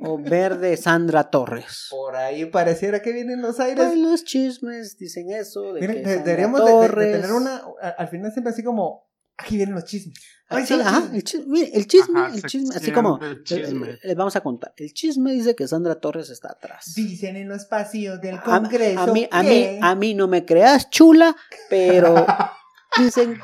O 0.02 0.18
verde 0.18 0.76
Sandra 0.76 1.30
Torres. 1.30 1.88
Por 1.90 2.14
ahí 2.14 2.44
pareciera 2.46 3.00
que 3.02 3.12
vienen 3.12 3.40
los 3.42 3.58
aires. 3.58 3.84
Ay, 3.90 4.00
los 4.00 4.22
chismes 4.24 4.96
dicen 4.98 5.30
eso. 5.30 5.72
De 5.72 5.80
Miren, 5.80 6.02
que 6.04 6.08
de- 6.10 6.16
deberíamos 6.18 6.64
de- 6.64 6.88
de, 6.88 7.06
de 7.06 7.12
tener 7.12 7.32
una. 7.32 7.60
Al 7.98 8.08
final 8.08 8.30
siempre 8.32 8.52
así 8.52 8.62
como. 8.62 9.03
Aquí 9.36 9.56
vienen 9.56 9.74
los 9.74 9.84
chismes. 9.84 10.18
Ah, 10.48 10.64
sí, 10.64 10.74
ajá, 10.74 11.10
el 11.12 11.24
chisme, 11.24 11.46
mire, 11.48 11.70
el 11.74 11.86
chisme, 11.86 12.20
Ajá, 12.20 12.34
el 12.34 12.42
chisme, 12.44 12.76
así 12.76 12.92
como 12.92 13.18
chisme. 13.44 13.98
les 14.02 14.14
vamos 14.14 14.36
a 14.36 14.42
contar. 14.42 14.72
El 14.76 14.92
chisme 14.92 15.32
dice 15.32 15.56
que 15.56 15.66
Sandra 15.66 15.96
Torres 15.96 16.28
está 16.30 16.52
atrás. 16.52 16.92
Dicen 16.94 17.36
en 17.36 17.48
los 17.48 17.64
pasillos 17.64 18.20
del 18.20 18.36
A, 18.36 18.42
Congreso. 18.42 19.00
a 19.00 19.06
mí, 19.08 19.26
a 19.30 19.42
mí, 19.42 19.78
a 19.80 19.94
mí 19.94 20.14
no 20.14 20.28
me 20.28 20.44
creas 20.44 20.90
chula, 20.90 21.34
pero 21.70 22.26
dicen 22.98 23.40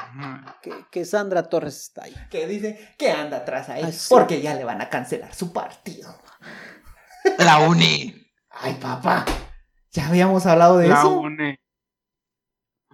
que, 0.63 0.73
que 0.91 1.05
Sandra 1.07 1.49
Torres 1.49 1.81
está 1.81 2.05
ahí. 2.05 2.15
Que 2.31 2.47
dicen 2.47 2.77
que 2.99 3.11
anda 3.11 3.39
atrás 3.39 3.71
ahí. 3.71 3.83
Ah, 3.85 3.91
sí. 3.91 4.07
Porque 4.11 4.41
ya 4.43 4.55
le 4.55 4.65
van 4.65 4.81
a 4.83 4.89
cancelar 4.91 5.35
su 5.35 5.53
partido. 5.53 6.15
La 7.39 7.61
uni. 7.61 8.15
Ay, 8.51 8.75
papá. 8.81 9.25
Ya 9.91 10.07
habíamos 10.09 10.47
hablado 10.47 10.79
de 10.79 10.89
La 10.89 10.99
eso. 11.01 11.23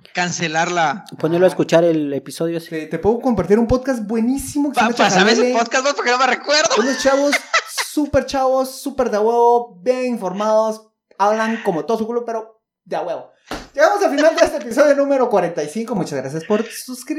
UNE. 0.06 0.12
Cancelarla. 0.14 1.04
Ponerlo 1.18 1.46
a 1.46 1.48
escuchar 1.48 1.84
el 1.84 2.12
episodio. 2.12 2.60
sí. 2.60 2.70
Te, 2.70 2.86
te 2.86 2.98
puedo 2.98 3.20
compartir 3.20 3.58
un 3.58 3.66
podcast 3.66 4.04
buenísimo 4.06 4.70
que 4.70 4.74
se 4.74 4.80
Pa, 4.80 4.86
llama 4.92 4.96
pásame 4.96 5.32
ese 5.32 5.40
Chajalele. 5.42 5.58
podcast 5.58 5.84
vos 5.84 5.94
porque 5.94 6.10
no 6.10 6.18
me 6.18 6.26
recuerdo. 6.26 6.74
Unos 6.78 6.98
chavos 7.02 7.34
súper 7.92 8.26
chavos, 8.26 8.70
súper 8.80 9.10
de 9.10 9.18
huevo, 9.18 9.78
bien 9.82 10.06
informados, 10.06 10.90
hablan 11.18 11.62
como 11.64 11.84
todo 11.84 11.98
su 11.98 12.06
culo, 12.06 12.24
pero 12.24 12.60
de 12.84 12.96
huevo. 12.98 13.30
Llegamos 13.74 14.02
al 14.02 14.10
final 14.10 14.34
de 14.34 14.44
este 14.46 14.56
episodio 14.58 14.94
número 14.96 15.28
45. 15.30 15.94
Muchas 15.94 16.18
gracias 16.20 16.44
por, 16.44 16.64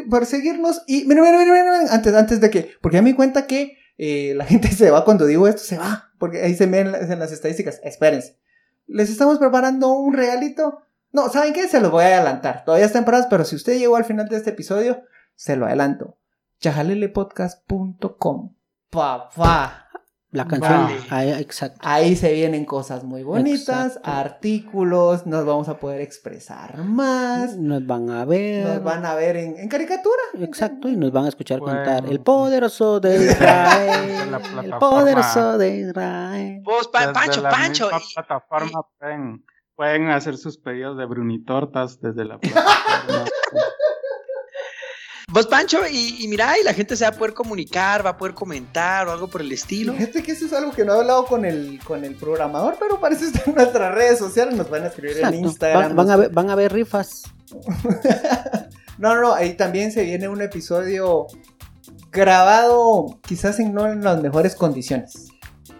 por 0.10 0.26
seguirnos. 0.26 0.82
Y 0.88 1.06
miren, 1.06 1.24
miren, 1.24 1.40
miren, 1.40 1.54
miren, 1.54 1.88
antes, 1.90 2.14
antes 2.14 2.42
de 2.42 2.50
que, 2.50 2.72
porque 2.82 2.96
ya 2.98 3.02
me 3.02 3.10
di 3.12 3.16
cuenta 3.16 3.46
que 3.48 3.78
eh, 3.98 4.34
la 4.36 4.46
gente 4.48 4.72
se 4.72 4.90
va 4.92 5.06
cuando 5.06 5.26
digo 5.26 5.48
esto, 5.48 5.62
se 5.62 5.78
va, 5.78 6.12
porque 6.20 6.42
ahí 6.42 6.56
se 6.56 6.66
ven 6.66 6.92
las- 6.92 7.10
en 7.10 7.20
las 7.20 7.32
estadísticas. 7.32 7.80
Espérense. 7.84 8.38
Les 8.88 9.10
estamos 9.10 9.38
preparando 9.38 9.92
un 9.94 10.14
regalito. 10.14 10.84
No, 11.18 11.30
¿saben 11.30 11.52
qué? 11.54 11.68
Se 11.68 11.82
los 11.82 11.90
voy 11.92 12.04
a 12.04 12.08
adelantar. 12.18 12.64
Todavía 12.64 12.86
está 12.86 13.00
en 13.00 13.06
pero 13.30 13.44
si 13.44 13.56
usted 13.56 13.80
llegó 13.80 13.96
al 13.96 14.06
final 14.06 14.28
de 14.30 14.38
este 14.38 14.52
episodio, 14.52 15.02
se 15.36 15.56
lo 15.56 15.66
adelanto. 15.66 16.16
chajalelepodcast.com. 16.60 18.54
Papá. 18.92 19.84
La 20.32 20.46
canción. 20.46 20.84
Vale. 20.84 20.98
ahí, 21.10 21.32
exacto. 21.42 21.80
Ahí 21.82 22.16
se 22.18 22.34
vienen 22.34 22.66
cosas 22.66 23.04
muy 23.06 23.24
bonitas, 23.24 23.96
Exacto. 23.96 24.12
artículos, 24.12 25.26
nos 25.26 25.46
vamos 25.46 25.70
a 25.70 25.80
poder 25.80 26.02
expresar 26.02 26.78
más, 26.84 27.56
Nos 27.58 27.88
van 27.88 28.10
a 28.10 28.26
ver. 28.26 28.66
nos 28.68 28.84
van 28.84 29.06
a 29.06 29.16
ver 29.16 29.38
en, 29.38 29.58
en 29.58 29.70
caricatura. 29.70 30.22
Exacto, 30.40 30.90
y 30.90 30.98
nos 30.98 31.12
van 31.14 31.26
a 31.26 31.30
escuchar 31.30 31.60
Bueno. 31.62 31.78
cantar 31.84 32.06
El 32.12 32.20
poderoso 32.20 33.00
de 33.00 33.26
Israel. 33.32 34.36
El 34.66 34.72
poderoso 34.78 35.58
de 35.58 35.78
Israel. 35.78 36.62
Vos, 36.64 36.90
Pa- 36.90 37.00
Desde 37.00 37.14
Pancho, 37.14 37.42
la 37.42 37.50
Pancho. 37.50 37.86
misma 37.86 38.00
y- 38.02 38.14
plataforma 38.14 38.82
pueden, 39.78 40.10
hacer 40.10 40.36
sus 40.38 40.58
pedidos 40.58 40.98
de 40.98 41.06
brunitortas 41.06 42.02
desde 42.02 42.26
la 42.26 42.38
plataforma. 42.40 43.26
Vos, 45.30 45.46
Pancho, 45.46 45.80
y, 45.90 46.24
y 46.24 46.28
mira, 46.28 46.58
y 46.60 46.64
la 46.64 46.74
gente 46.74 46.96
se 46.96 47.04
va 47.04 47.10
a 47.10 47.14
poder 47.14 47.34
comunicar, 47.34 48.06
va 48.06 48.12
a 48.12 48.18
poder 48.18 48.34
comentar 48.34 49.08
o 49.08 49.12
algo 49.12 49.28
por 49.28 49.42
el 49.42 49.52
estilo. 49.52 49.94
Fíjate 49.94 50.24
que 50.24 50.32
eso 50.32 50.46
es 50.46 50.54
algo 50.54 50.72
que 50.72 50.84
no 50.84 50.96
he 50.96 51.00
hablado 51.00 51.26
con 51.26 51.46
el, 51.46 51.80
con 51.84 52.04
el 52.04 52.16
programador, 52.16 52.78
pero 52.80 53.00
parece 53.00 53.26
estar 53.26 53.48
en 53.48 53.56
nuestras 53.56 53.94
redes 53.94 54.20
sociales, 54.20 54.56
nos 54.56 54.70
van 54.70 54.84
a 54.84 54.88
escribir 54.88 55.20
en. 55.20 55.34
Instagram. 55.34 55.96
Van, 55.96 55.96
van 55.96 56.10
a 56.10 56.16
ver, 56.18 56.30
van 56.32 56.50
a 56.50 56.56
ver 56.56 56.74
rifas. 56.74 57.24
No, 58.98 59.14
no, 59.14 59.22
no, 59.22 59.34
ahí 59.34 59.56
también 59.56 59.92
se 59.92 60.04
viene 60.04 60.28
un 60.28 60.42
episodio 60.42 61.28
grabado 62.12 63.20
quizás 63.22 63.60
en 63.60 63.72
no 63.72 63.86
en 63.86 64.04
las 64.04 64.22
mejores 64.24 64.56
condiciones. 64.56 65.28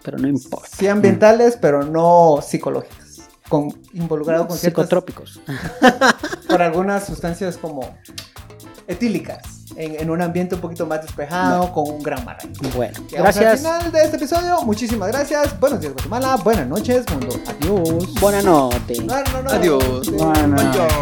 Pero 0.04 0.18
no 0.18 0.28
importa. 0.28 0.68
Sí 0.72 0.86
ambientales, 0.86 1.58
pero 1.60 1.82
no 1.82 2.38
psicológicas 2.40 3.07
con, 3.48 3.68
involucrado 3.92 4.46
con 4.46 4.56
ciertos... 4.56 4.84
Psicotrópicos. 4.84 5.40
con 6.48 6.62
algunas 6.62 7.06
sustancias 7.06 7.56
como 7.56 7.96
etílicas. 8.86 9.38
En, 9.76 10.10
un 10.10 10.20
ambiente 10.20 10.56
un 10.56 10.60
poquito 10.60 10.86
más 10.86 11.02
despejado, 11.02 11.72
con 11.72 11.88
un 11.88 12.02
gran 12.02 12.24
marraín. 12.24 12.52
Bueno, 12.74 12.98
gracias. 13.12 13.52
Al 13.52 13.58
final 13.58 13.92
de 13.92 14.02
este 14.02 14.16
episodio, 14.16 14.62
muchísimas 14.62 15.08
gracias. 15.08 15.60
Buenos 15.60 15.80
días, 15.80 15.92
Guatemala. 15.92 16.36
Buenas 16.42 16.66
noches, 16.66 17.04
mundo. 17.10 17.28
Adiós. 17.46 18.14
Buenas 18.20 18.44
noches. 18.44 19.04
No, 19.04 19.22
no, 19.42 19.50
Adiós. 19.50 20.10
Buenas 20.10 20.48
noches. 20.48 20.92